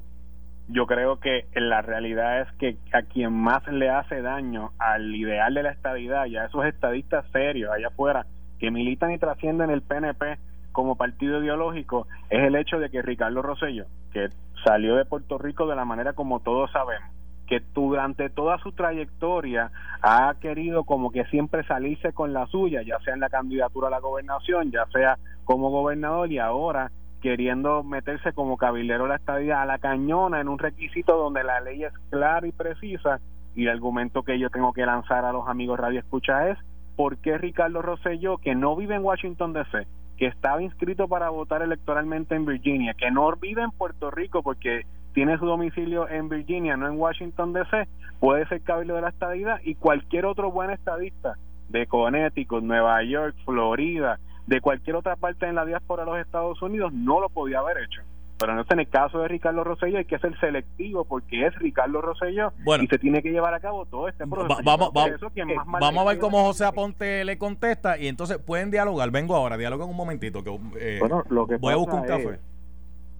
[0.68, 5.54] Yo creo que la realidad es que a quien más le hace daño al ideal
[5.54, 8.26] de la estadidad y a esos estadistas serios allá afuera
[8.60, 10.38] que militan y trascienden el PNP
[10.72, 14.30] como partido ideológico es el hecho de que Ricardo Rosello, que
[14.64, 17.10] salió de Puerto Rico de la manera como todos sabemos,
[17.48, 19.72] que durante toda su trayectoria
[20.02, 23.92] ha querido como que siempre salirse con la suya, ya sea en la candidatura a
[23.92, 26.92] la gobernación, ya sea como gobernador y ahora
[27.22, 31.84] queriendo meterse como cabildero la estadía a la cañona en un requisito donde la ley
[31.84, 33.20] es clara y precisa
[33.56, 36.58] y el argumento que yo tengo que lanzar a los amigos Radio Escucha es
[36.96, 41.62] ¿por qué Ricardo Rosselló, que no vive en Washington DC, que estaba inscrito para votar
[41.62, 44.82] electoralmente en Virginia, que no vive en Puerto Rico porque
[45.14, 47.88] tiene su domicilio en Virginia, no en Washington DC,
[48.20, 51.36] puede ser cabildo de la estadidad y cualquier otro buen estadista
[51.70, 56.62] de Connecticut, Nueva York, Florida, de cualquier otra parte en la diáspora de los Estados
[56.62, 58.02] Unidos no lo podía haber hecho.
[58.42, 62.52] Pero en el caso de Ricardo Rosselló hay que ser selectivo porque es Ricardo Rosselló
[62.82, 64.60] y se tiene que llevar a cabo todo este proceso.
[64.64, 69.12] vamos, vamos a ver cómo José Aponte le contesta y entonces pueden dialogar.
[69.12, 70.44] Vengo ahora, dialogan un momentito.
[70.44, 72.40] Que, eh, bueno, lo que voy a buscar un café.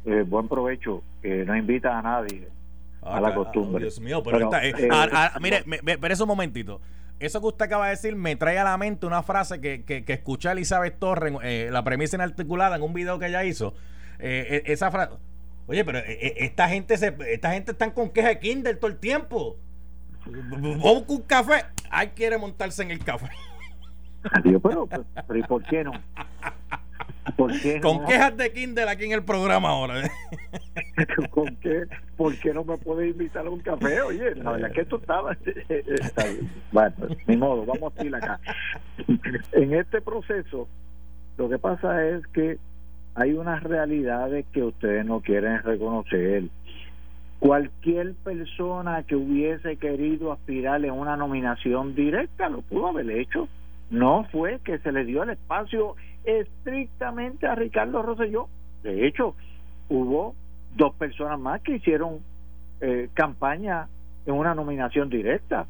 [0.06, 2.48] Eh, buen provecho, que no invita a nadie
[3.04, 3.84] a la ah, costumbre.
[3.84, 4.74] Dios mío, pero, eh,
[5.40, 6.82] mire, me, un momentito.
[7.22, 10.04] Eso que usted acaba de decir me trae a la mente una frase que, que,
[10.08, 11.34] escuché Elizabeth Torres,
[11.72, 13.76] la premisa inarticulada en un video que ella hizo
[14.18, 15.14] eh, e, esa frase.
[15.68, 18.90] Oye, pero eh, eh, esta gente se, esta gente están con queja de Kindle todo
[18.90, 19.58] el tiempo.
[20.82, 21.66] O un café.
[21.92, 23.30] Ay, quiere montarse en el café.
[24.32, 25.92] Adiós, pero, pero ¿y por qué no?
[27.36, 27.82] ¿Por qué no?
[27.82, 30.10] Con quejas de Kindle aquí en el programa ahora.
[31.30, 31.86] ¿Con qué?
[32.18, 34.02] ¿Por qué no me puede invitar a un café?
[34.02, 35.38] Oye, la verdad que esto estaba.
[36.72, 36.96] bueno,
[37.28, 38.40] ni modo, vamos a ir acá.
[39.52, 40.68] En este proceso,
[41.38, 42.58] lo que pasa es que
[43.16, 46.46] hay unas realidades que ustedes no quieren reconocer.
[47.40, 53.48] Cualquier persona que hubiese querido aspirar en una nominación directa lo pudo haber hecho.
[53.90, 58.48] No fue que se le dio el espacio estrictamente a Ricardo Rosselló.
[58.84, 59.36] De hecho,
[59.90, 60.36] hubo
[60.76, 62.20] dos personas más que hicieron
[62.80, 63.88] eh, campaña
[64.26, 65.68] en una nominación directa.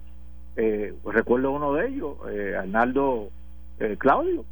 [0.56, 3.30] Eh, recuerdo uno de ellos, eh, Arnaldo
[3.98, 4.46] Claudio.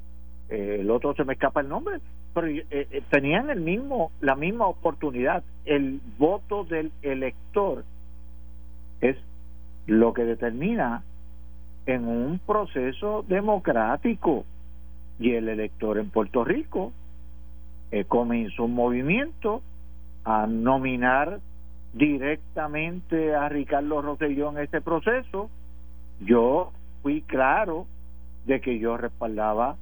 [0.50, 2.00] el otro se me escapa el nombre,
[2.34, 7.84] pero eh, eh, tenían el mismo la misma oportunidad el voto del elector
[9.02, 9.18] es
[9.88, 11.04] lo que determina
[11.86, 14.46] en un proceso democrático
[15.20, 16.94] y el elector en Puerto Rico
[17.92, 19.62] eh, comenzó un movimiento
[20.24, 21.40] a nominar
[21.94, 25.50] directamente a Ricardo Rosselló en este proceso.
[26.22, 27.88] Yo fui claro
[28.46, 29.76] de que yo respaldaba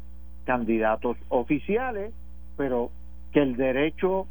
[0.46, 2.14] candidatos oficiales
[2.58, 2.90] pero
[3.32, 4.28] que el derecho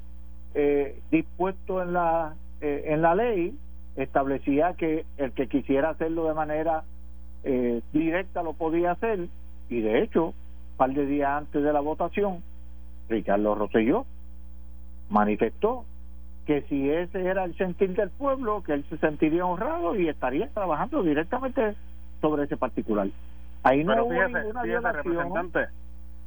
[0.54, 3.56] eh, dispuesto en la eh, en la ley
[3.96, 6.82] establecía que el que quisiera hacerlo de manera
[7.44, 9.28] eh, directa lo podía hacer
[9.70, 10.34] y de hecho
[10.76, 12.42] par de días antes de la votación
[13.08, 14.06] Ricardo Rosselló
[15.08, 15.84] manifestó
[16.46, 20.48] que si ese era el sentir del pueblo que él se sentiría honrado y estaría
[20.48, 21.74] trabajando directamente
[22.20, 23.08] sobre ese particular.
[23.62, 25.50] Ahí no hubo ninguna violación.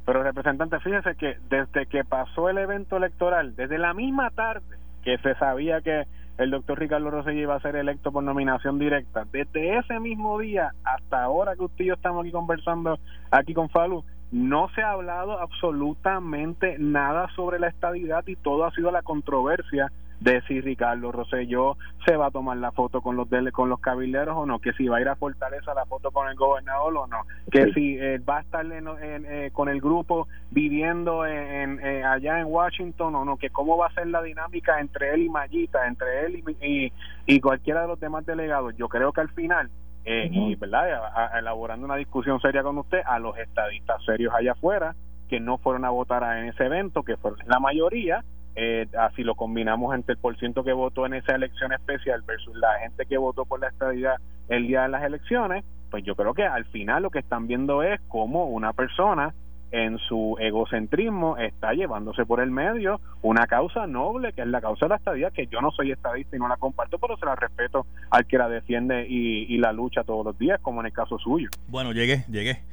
[0.04, 5.16] pero representante, fíjese que desde que pasó el evento electoral, desde la misma tarde que
[5.18, 6.04] se sabía que
[6.36, 10.72] el doctor Ricardo Rosselló iba a ser electo por nominación directa, desde ese mismo día
[10.84, 12.98] hasta ahora que usted y yo estamos aquí conversando
[13.30, 18.70] aquí con Falu, no se ha hablado absolutamente nada sobre la estabilidad y todo ha
[18.72, 19.90] sido la controversia
[20.20, 24.36] de si Ricardo Rosselló se va a tomar la foto con los con los cabilderos
[24.36, 27.06] o no, que si va a ir a Fortaleza la foto con el gobernador o
[27.06, 32.38] no, que si eh, va a estar eh, con el grupo viviendo en, eh, allá
[32.38, 35.86] en Washington o no, que cómo va a ser la dinámica entre él y Mayita,
[35.86, 36.92] entre él y,
[37.26, 38.76] y, cualquiera de los demás delegados.
[38.76, 39.70] Yo creo que al final
[40.04, 44.94] y verdad elaborando una discusión seria con usted a los estadistas serios allá afuera
[45.28, 48.24] que no fueron a votar en ese evento que fueron la mayoría
[48.56, 52.78] eh, así lo combinamos entre el porciento que votó en esa elección especial versus la
[52.80, 54.16] gente que votó por la estadidad
[54.48, 57.82] el día de las elecciones, pues yo creo que al final lo que están viendo
[57.82, 59.32] es cómo una persona
[59.72, 64.86] en su egocentrismo está llevándose por el medio una causa noble que es la causa
[64.86, 67.36] de la estadía que yo no soy estadista y no la comparto pero se la
[67.36, 70.92] respeto al que la defiende y, y la lucha todos los días como en el
[70.92, 72.70] caso suyo bueno llegué llegué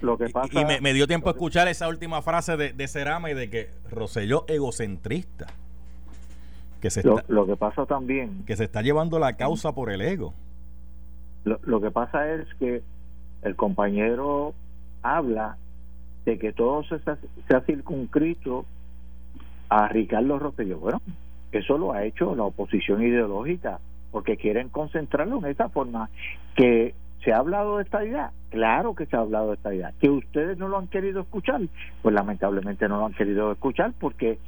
[0.00, 2.84] lo, que pasa, y, me, dio tiempo a escuchar esa última frase de, de
[3.30, 5.46] y de que Roselló egocentrista.
[6.80, 8.44] Que se está, lo que pasa también.
[8.44, 10.34] Que se está llevando la causa por el ego.
[11.44, 12.82] Lo, que pasa es que
[13.42, 14.52] el compañero
[15.02, 15.56] habla
[16.26, 18.66] de que todo se, se ha circunscrito
[19.70, 20.78] a Ricardo Rosselló.
[20.78, 21.00] Bueno,
[21.52, 26.10] eso lo ha hecho la oposición ideológica porque quieren concentrarlo en esa forma
[26.54, 26.94] que
[27.26, 28.30] ¿Se ha hablado de esta idea?
[28.50, 29.92] Claro que se ha hablado de esta idea.
[30.00, 31.60] ¿Que ustedes no lo han querido escuchar?
[32.00, 34.38] Pues lamentablemente no lo han querido escuchar porque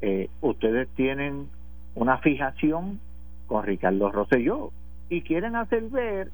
[0.00, 1.46] eh, ustedes tienen
[1.94, 2.98] una fijación
[3.46, 4.72] con Ricardo Rosselló
[5.08, 6.32] y quieren hacer ver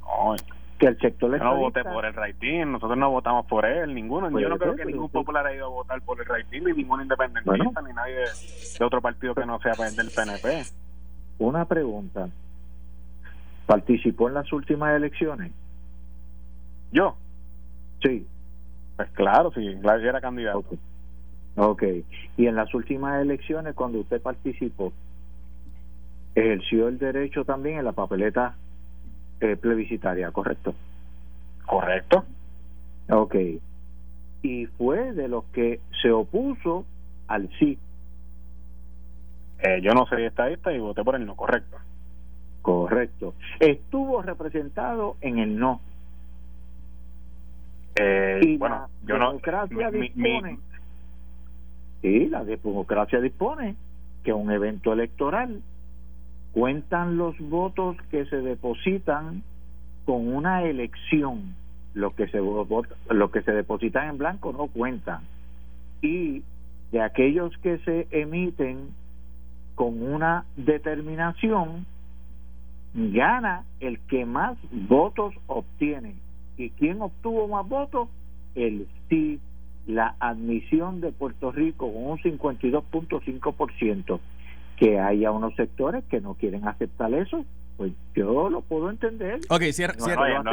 [0.79, 4.29] que el sector yo no voté por el rating, nosotros no votamos por él, ninguno.
[4.39, 7.03] yo no creo que ningún popular haya ido a votar por el rating, ni ningún
[7.03, 10.65] independentista, ni nadie de, otro partido que no sea del PNP.
[11.39, 12.29] Una pregunta.
[13.67, 15.53] ¿Participó en las últimas elecciones?
[16.93, 17.17] ¿Yo?
[18.03, 18.27] Sí.
[18.97, 20.65] Pues claro, sí, claro, era candidato.
[21.57, 22.01] Okay.
[22.01, 22.07] ok.
[22.37, 24.93] Y en las últimas elecciones, cuando usted participó,
[26.35, 28.57] ejerció el derecho también en la papeleta
[29.45, 30.75] eh, plebiscitaria, ¿correcto?
[31.67, 32.25] Correcto.
[33.11, 33.35] Ok.
[34.43, 36.87] Y fue de los que se opuso
[37.29, 37.79] al sí.
[39.59, 41.77] Eh, yo no soy estadista y voté por el no, correcto.
[42.63, 43.35] Correcto.
[43.61, 45.81] Estuvo representado en el no.
[47.97, 49.35] Eh, y bueno, yo no.
[49.35, 50.59] dispone.
[52.01, 53.77] Sí, la democracia dispone
[54.23, 55.61] que un evento electoral
[56.55, 59.43] cuentan los votos que se depositan
[60.07, 61.55] con una elección.
[61.95, 65.23] Lo que se lo que se depositan en blanco no cuentan.
[66.01, 66.43] Y
[66.93, 68.91] de aquellos que se emiten
[69.75, 71.87] con una determinación
[72.95, 76.15] gana el que más votos obtiene.
[76.57, 78.09] Y quién obtuvo más votos
[78.55, 79.41] el sí
[79.87, 84.21] la admisión de Puerto Rico con un 52.5%
[84.77, 87.45] que haya unos sectores que no quieren aceptar eso,
[87.77, 89.41] pues yo lo puedo entender.
[89.49, 89.95] Ok, cierra.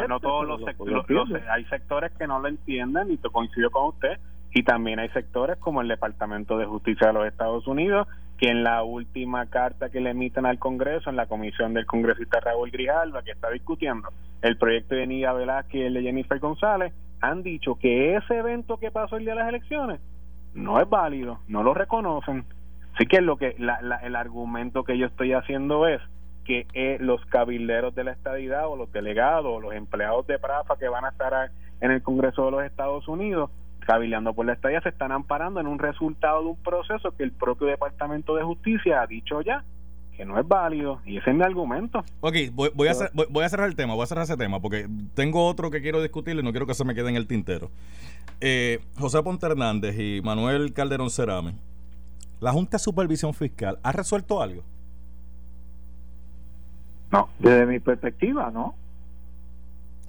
[0.08, 4.20] No, todos los, sectores, hay sectores que no lo entienden y te coincido con usted,
[4.54, 8.08] y también hay sectores como el Departamento de Justicia de los Estados Unidos,
[8.38, 12.40] que en la última carta que le emiten al Congreso, en la comisión del congresista
[12.40, 14.10] Raúl Grijalva, que está discutiendo
[14.42, 16.92] el proyecto de Nida Velázquez y el de Jennifer González,
[17.22, 20.02] han dicho que ese evento que pasó el día de las elecciones
[20.56, 22.46] no es válido, no lo reconocen
[23.02, 25.99] Así que lo que el argumento que yo estoy haciendo es
[26.45, 30.78] que eh, los cabilderos de la estadidad o los delegados o los empleados de PRAFA
[30.78, 31.49] que van a estar
[31.80, 33.49] en el Congreso de los Estados Unidos
[33.80, 37.32] cabildeando por la estadía se están amparando en un resultado de un proceso que el
[37.32, 39.64] propio Departamento de Justicia ha dicho ya
[40.16, 42.04] que no es válido y ese es mi argumento.
[42.20, 42.93] Ok, voy, a,
[43.32, 46.04] voy, a cerrar el tema, voy a cerrar ese tema porque tengo otro que quiero
[46.04, 47.72] discutir y no quiero que se me quede en el tintero.
[48.41, 51.56] Eh, José Ponte Hernández y Manuel Calderón Cerame
[52.42, 54.64] ¿La Junta de Supervisión Fiscal ha resuelto algo?
[57.12, 58.74] No, desde mi perspectiva, no.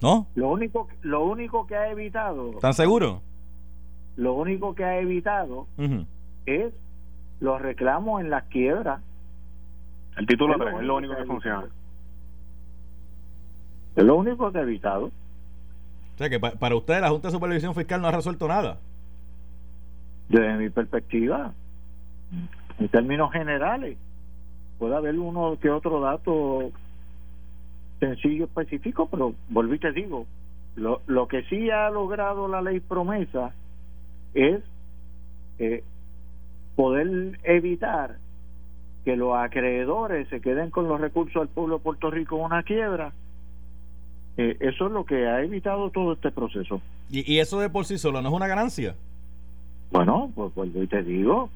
[0.01, 0.27] ¿No?
[0.33, 2.53] Lo único, lo único que ha evitado.
[2.53, 3.21] ¿Están seguros?
[4.15, 5.67] Lo único que ha evitado
[6.47, 6.73] es
[7.39, 9.01] los reclamos en las quiebras.
[10.17, 11.67] El título 3 es lo único que, funciona.
[13.95, 15.05] Es lo único que ha evitado.
[15.05, 18.79] O sea que para usted la Junta de Supervisión Fiscal no ha resuelto nada.
[20.29, 21.53] Desde mi perspectiva,
[22.79, 23.97] en términos generales,
[24.79, 26.71] puede haber uno que otro dato
[27.99, 30.25] sencillo, específico, pero volví te digo,
[30.75, 33.53] lo, lo que sí ha logrado la ley promesa
[34.33, 34.61] es
[35.59, 35.83] eh,
[36.75, 38.17] poder evitar
[39.05, 42.63] que los acreedores se queden con los recursos del pueblo de Puerto Rico en una
[42.63, 43.13] quiebra.
[44.37, 46.81] Eh, eso es lo que ha evitado todo este proceso.
[47.09, 48.95] ¿Y, ¿Y, eso de por sí solo no es una ganancia?
[49.91, 51.49] Bueno, pues vuelvo y te digo,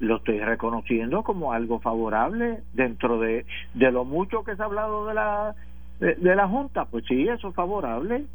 [0.00, 5.06] lo estoy reconociendo como algo favorable dentro de, de lo mucho que se ha hablado
[5.06, 5.54] de la
[6.00, 6.84] de, la junta.
[6.84, 8.26] Pues sí eso es favorable.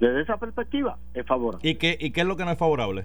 [0.00, 1.68] Desde esa perspectiva es favorable.
[1.68, 3.04] Y qué y qué es lo que no es favorable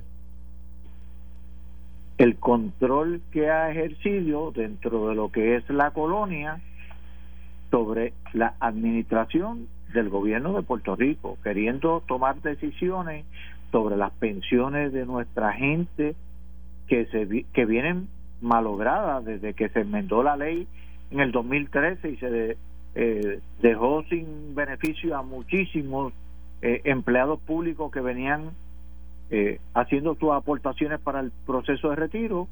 [2.17, 6.61] el control que ha ejercido dentro de lo que es la colonia
[7.71, 13.25] sobre la administración del gobierno de Puerto Rico queriendo tomar decisiones
[13.71, 16.15] sobre las pensiones de nuestra gente
[16.87, 18.07] que, se, que vienen
[18.41, 20.67] malogradas desde que se enmendó la ley
[21.11, 22.57] en el 2013 y se
[22.95, 26.13] eh, dejó sin beneficio a muchísimos
[26.61, 28.51] eh, empleados públicos que venían
[29.29, 32.47] eh, haciendo sus aportaciones para el proceso de retiro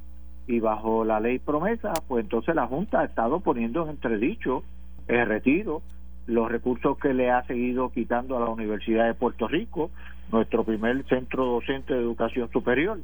[0.48, 4.64] y bajo la ley promesa, pues entonces la Junta ha estado poniendo en entredicho
[5.08, 5.82] el retiro,
[6.28, 9.92] los recursos que le ha seguido quitando a la Universidad de Puerto Rico,
[10.32, 13.00] nuestro primer centro docente de educación superior.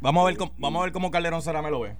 [0.00, 1.94] Vamos a ver, cómo, vamos a ver cómo Calderón me lo ve.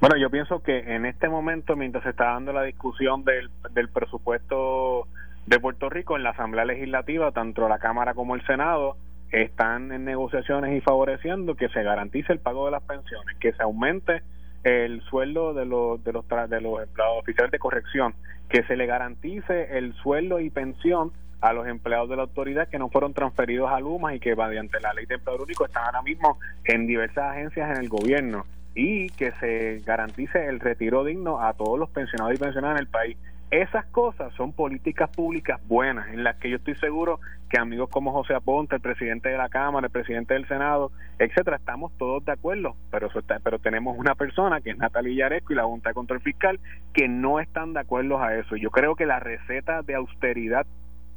[0.00, 3.88] Bueno, yo pienso que en este momento, mientras se está dando la discusión del, del
[3.88, 5.08] presupuesto
[5.46, 8.96] de Puerto Rico en la Asamblea Legislativa, tanto la Cámara como el Senado,
[9.30, 13.62] están en negociaciones y favoreciendo que se garantice el pago de las pensiones, que se
[13.62, 14.22] aumente
[14.64, 18.14] el sueldo de los de los de los empleados oficiales de corrección,
[18.48, 22.78] que se le garantice el sueldo y pensión a los empleados de la autoridad que
[22.78, 26.02] no fueron transferidos a Luma y que mediante la ley de empleo único están ahora
[26.02, 31.52] mismo en diversas agencias en el gobierno y que se garantice el retiro digno a
[31.54, 33.16] todos los pensionados y pensionadas en el país.
[33.50, 37.18] Esas cosas son políticas públicas buenas, en las que yo estoy seguro
[37.48, 41.56] que amigos como José Aponte, el presidente de la Cámara, el presidente del Senado, etcétera,
[41.56, 43.08] estamos todos de acuerdo, pero
[43.42, 46.60] pero tenemos una persona que es Natalia Yaresco y la Junta de Control Fiscal
[46.92, 48.54] que no están de acuerdo a eso.
[48.56, 50.66] Yo creo que la receta de austeridad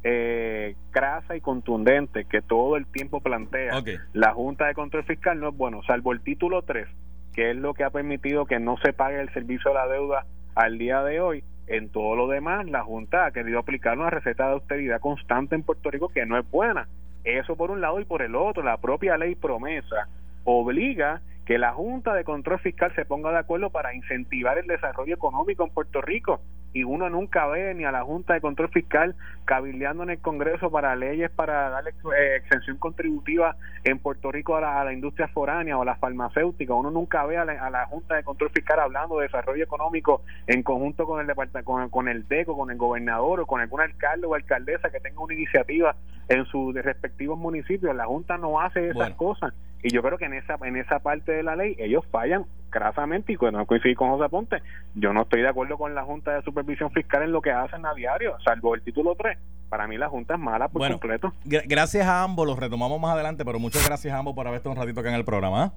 [0.04, 3.82] eh, crasa y contundente que todo el tiempo plantea
[4.12, 6.88] la Junta de Control Fiscal no es bueno, salvo el título 3,
[7.32, 10.26] que es lo que ha permitido que no se pague el servicio de la deuda
[10.54, 11.44] al día de hoy.
[11.68, 15.62] En todo lo demás, la Junta ha querido aplicar una receta de austeridad constante en
[15.62, 16.88] Puerto Rico que no es buena.
[17.24, 20.08] Eso por un lado y por el otro, la propia ley promesa
[20.44, 25.14] obliga que la Junta de Control Fiscal se ponga de acuerdo para incentivar el desarrollo
[25.14, 26.40] económico en Puerto Rico
[26.72, 29.14] y uno nunca ve ni a la Junta de Control Fiscal
[29.44, 34.84] cabildeando en el Congreso para leyes para darle eh, exención contributiva en Puerto Rico a
[34.84, 36.74] la, industria foránea o a la farmacéutica.
[36.74, 41.06] Uno nunca ve a la, Junta de Control Fiscal hablando de desarrollo económico en conjunto
[41.06, 44.90] con el con, con el DECO, con el gobernador o con algún alcalde o alcaldesa
[44.90, 45.96] que tenga una iniciativa
[46.28, 47.94] en sus respectivos municipios.
[47.94, 49.52] La Junta no hace esas cosas
[49.82, 53.32] y yo creo que en esa en esa parte de la ley ellos fallan crasamente
[53.32, 54.62] y cuando coincidí con José Ponte
[54.94, 57.86] yo no estoy de acuerdo con la Junta de Supervisión Fiscal en lo que hacen
[57.86, 62.06] a diario salvo el título 3 para mí la Junta es mala por completo gracias
[62.06, 64.80] a ambos los retomamos más adelante pero muchas gracias a ambos por haber estado un
[64.80, 65.72] ratito acá en el programa ¿ah?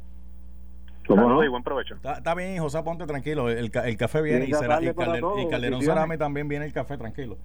[1.07, 1.97] ¿Cómo Y buen provecho.
[2.03, 3.47] Está, bien, José, ponte tranquilo.
[3.47, 7.37] El, el café viene y, será, y, Calderón Cerame también viene el café, tranquilo.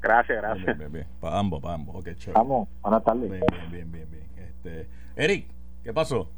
[0.00, 0.64] Gracias, gracias.
[0.64, 1.06] Bien, bien, bien.
[1.20, 1.96] Para ambos, para ambos.
[1.96, 2.32] Ok, chévere.
[2.32, 3.30] Vamos, buenas tardes.
[3.30, 4.24] Bien, bien, bien, bien.
[4.38, 5.48] Este, Eric,
[5.84, 6.30] ¿Qué pasó?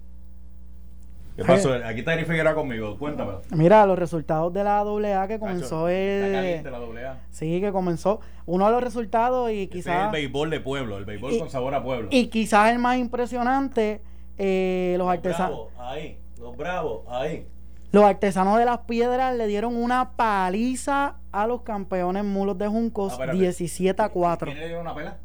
[1.36, 1.74] ¿Qué pasó?
[1.74, 2.96] Aquí está Eric Figueroa conmigo.
[2.98, 3.32] Cuéntame.
[3.50, 7.20] Mira, los resultados de la AA que comenzó Está caliente la AA.
[7.30, 8.20] Sí, que comenzó.
[8.46, 10.06] Uno de los resultados y quizás...
[10.06, 12.08] el béisbol de pueblo, el béisbol con sabor a pueblo.
[12.10, 14.00] Y quizás el más impresionante,
[14.38, 15.68] eh, los, artesanos...
[15.78, 16.18] ahí.
[16.38, 17.46] Los bravos, ahí.
[17.92, 23.18] Los artesanos de las piedras le dieron una paliza a los campeones mulos de Juncos,
[23.32, 24.46] 17 a 4.
[24.46, 25.18] ¿Quién le dieron una pela?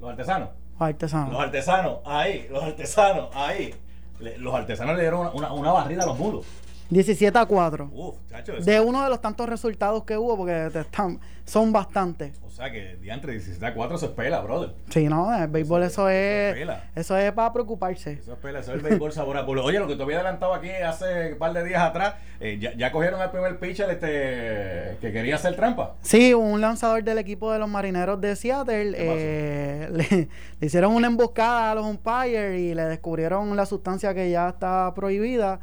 [0.00, 0.48] ¿Los artesanos?
[0.78, 1.32] Los artesanos.
[1.32, 3.74] Los artesanos, ahí, los artesanos, ahí.
[4.38, 6.44] Los artesanos le dieron una, una, barrida a los mulos.
[6.90, 7.90] 17 a 4.
[7.92, 12.40] Uf, chacho, de uno de los tantos resultados que hubo, porque están, son bastantes.
[12.54, 14.74] O sea que entre 17 a 4 se espela, brother.
[14.88, 16.56] Sí, no, el béisbol eso, es.
[16.94, 18.12] Eso es para preocuparse.
[18.12, 19.64] Eso es pela, eso es el béisbol sabor a pueblo.
[19.64, 22.72] Oye, lo que te había adelantado aquí hace un par de días atrás, eh, ya,
[22.74, 25.96] ya, cogieron al primer pitcher este, que quería hacer trampa.
[26.02, 28.94] Sí, un lanzador del equipo de los marineros de Seattle.
[28.96, 29.88] Eh,
[30.60, 34.92] le, hicieron una emboscada a los umpires y le descubrieron la sustancia que ya está
[34.94, 35.58] prohibida.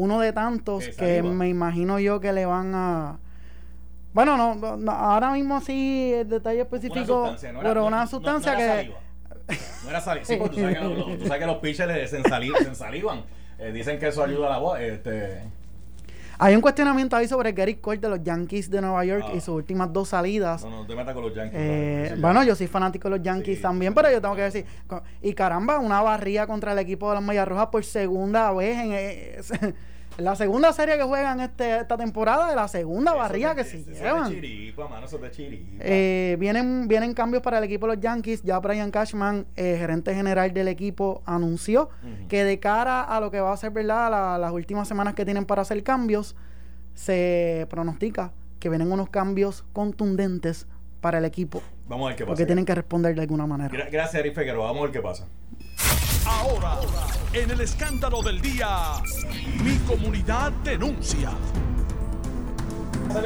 [0.00, 3.18] Uno de tantos que me imagino yo que le van a
[4.12, 8.92] bueno, no, ahora mismo sí, el detalle específico, pero una sustancia que...
[9.84, 10.26] No era saliva.
[10.26, 13.24] Sí, tú sabes que los, los pitchers se, ensalivan.
[13.58, 14.80] Eh, dicen que eso ayuda a la voz.
[14.80, 15.42] Este...
[16.42, 19.40] Hay un cuestionamiento ahí sobre Gary Cole de los Yankees de Nueva York y ah.
[19.40, 20.64] sus últimas dos salidas.
[20.64, 21.60] No, no te metas con los Yankees.
[21.60, 24.64] Eh, bueno, yo soy fanático de los Yankees también, pero yo tengo que decir.
[25.20, 29.74] Y caramba, una barría contra el equipo de las Medias Rojas por segunda vez en.
[30.20, 34.32] La segunda serie que juegan este, esta temporada de la segunda barriga que se llevan.
[35.80, 38.42] Eh, vienen, vienen cambios para el equipo de los Yankees.
[38.42, 41.90] Ya Brian Cashman, eh, gerente general del equipo, anunció
[42.28, 45.44] que de cara a lo que va a ser verdad las últimas semanas que tienen
[45.44, 46.36] para hacer cambios,
[46.94, 50.66] se pronostica que vienen unos cambios contundentes
[51.00, 51.62] para el equipo.
[51.88, 52.32] Vamos a ver qué pasa.
[52.32, 53.88] Porque tienen que responder de alguna manera.
[53.90, 54.66] gracias, Eric Figueroa.
[54.66, 55.26] Vamos a ver qué pasa.
[56.26, 56.78] Ahora,
[57.32, 59.02] en el escándalo del día,
[59.62, 61.30] mi comunidad denuncia.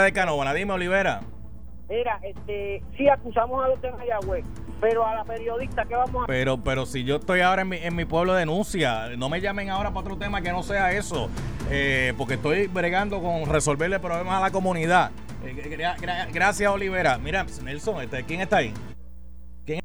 [0.03, 1.21] de Canóvana, dime Olivera.
[1.87, 4.45] Mira, este, sí acusamos a los de Mayagüez,
[4.81, 7.77] pero a la periodista, ¿qué vamos a Pero, pero si yo estoy ahora en mi,
[7.77, 11.29] en mi pueblo denuncia, no me llamen ahora para otro tema que no sea eso,
[11.69, 15.11] eh, porque estoy bregando con resolverle problemas a la comunidad.
[15.45, 15.95] Eh,
[16.33, 17.19] gracias, Olivera.
[17.19, 18.73] Mira, Nelson, este, ¿quién está ahí?
[19.63, 19.79] ¿Quién?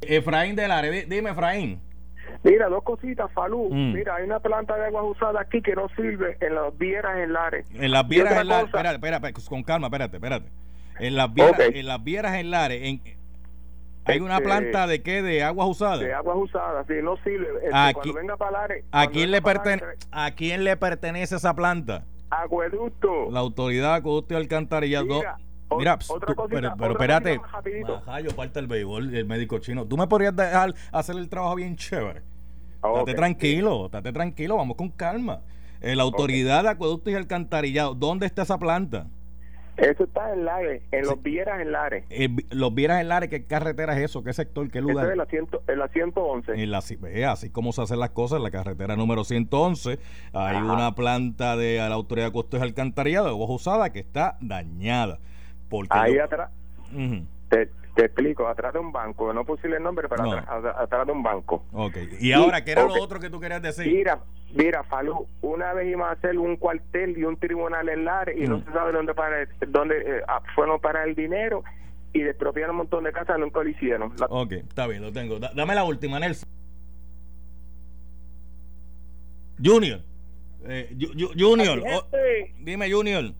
[0.00, 1.80] Efraín Delare, dime, Efraín.
[2.44, 3.68] Mira, dos cositas, Falú.
[3.70, 3.92] Mm.
[3.92, 7.32] Mira, hay una planta de aguas usadas aquí que no sirve en las vieras en
[7.32, 7.66] Lares.
[7.74, 10.48] En las vieras en Lares, espérate, espérate, con calma, espérate, espérate.
[10.98, 11.74] En las vieras, Ok.
[11.76, 13.00] en las vieras en Lares, en,
[14.04, 16.00] hay una Este, planta de qué, de aguas usadas.
[16.00, 17.46] De aguas usadas, sí, no sirve.
[17.62, 18.84] Este, Aquí- cuando venga para Lares.
[18.90, 22.04] ¿A quién, le pertene- Lares, ¿A quién le pertenece esa planta?
[22.30, 23.30] Acueducto.
[23.30, 25.22] La autoridad de acueducto y alcantarillado.
[25.78, 27.38] Mira, otra cosita, pero, pero otra espérate.
[27.88, 29.86] Majayo, parte el béisbol, el médico chino.
[29.86, 32.20] ¿Tú me podrías dejar hacer el trabajo bien chévere?
[32.82, 33.16] Estate Ok.
[33.16, 35.40] tranquilo, estate tranquilo, vamos con calma.
[35.80, 39.06] Eh, la autoridad de acueductos y alcantarillado, ¿dónde está esa planta?
[39.78, 42.04] Eso está en Lares, en los Vieras en Lares.
[42.10, 44.22] Eh, los vieras en Lares, ¿qué carretera es eso?
[44.22, 44.70] ¿Qué sector?
[44.70, 45.10] ¿Qué Eso es lugar?
[45.10, 46.52] en la, ciento, en la 111.
[46.62, 46.78] En la,
[47.32, 49.98] así como se hacen las cosas en la carretera número 111
[50.34, 50.72] hay Ajá.
[50.72, 55.18] una planta de la autoridad de acueductos y alcantarillado de voz usada que está dañada
[55.70, 56.50] porque Ahí atrás.
[57.52, 60.32] Te, te explico, atrás de un banco, no puse el nombre, pero No.
[60.32, 61.66] atrás, atrás- de un banco.
[61.72, 61.96] Ok.
[62.18, 63.86] Y ahora, ¿qué era lo otro que tú querías decir?
[63.86, 64.18] Mira,
[64.54, 68.46] mira, Falú, una vez íbamos a hacer un cuartel y un tribunal en Lares y
[68.48, 68.64] no Mm.
[68.64, 71.62] se sabe dónde para dónde eh, ah, fueron para el dinero
[72.14, 74.12] y despropiaron un montón de casas, nunca lo hicieron.
[74.18, 75.38] La- Ok, está bien, lo tengo.
[75.38, 76.48] Da- dame la última, Nelson.
[79.62, 80.00] Junior.
[80.64, 81.82] Eh, Ju- Ju- Junior.
[81.94, 82.06] Oh,
[82.60, 83.32] dime, Junior.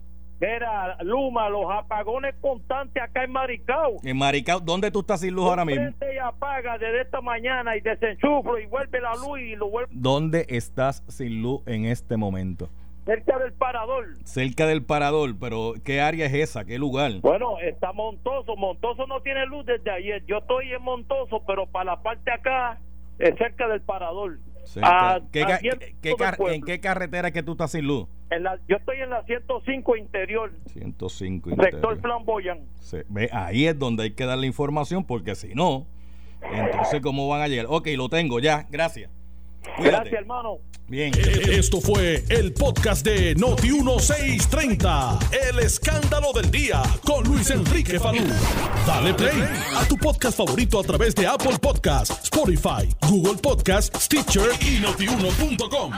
[0.43, 3.95] Mira, Luma, los apagones constantes acá en Maricao.
[4.03, 5.89] En Maricao, ¿dónde tú estás sin luz ahora mismo?
[6.13, 10.45] Y apaga desde esta mañana y desenchuflo y vuelve la luz y lo vuelve ¿Dónde
[10.49, 12.69] estás sin luz en este momento?
[13.05, 14.05] cerca del parador.
[14.25, 16.65] Cerca del parador, pero ¿qué área es esa?
[16.65, 17.11] ¿Qué lugar?
[17.21, 18.57] Bueno, está Montoso.
[18.57, 20.25] Montoso no tiene luz desde ayer.
[20.25, 22.79] Yo estoy en Montoso, pero para la parte acá,
[23.19, 24.39] es cerca del parador.
[24.65, 26.55] Cerca- A- ¿Qué a ca- cien qué- qué del car- pueblo.
[26.55, 28.07] ¿En qué carretera es que tú estás sin luz?
[28.29, 32.01] En la- yo estoy en la 105 interior, 105 sector interior.
[32.01, 32.61] flamboyant.
[32.79, 35.85] Se- ve, ahí es donde hay que dar la información porque si no,
[36.41, 37.67] entonces ¿cómo van a llegar?
[37.69, 39.11] Ok, lo tengo ya, gracias.
[39.75, 39.91] Cuídate.
[39.91, 40.59] Gracias, hermano.
[40.87, 41.13] Bien.
[41.49, 45.19] Esto fue el podcast de Noti 1630.
[45.49, 48.23] El escándalo del día con Luis Enrique Falú.
[48.85, 49.43] Dale play
[49.75, 55.91] a tu podcast favorito a través de Apple Podcasts, Spotify, Google Podcasts, Stitcher y notiuno.com.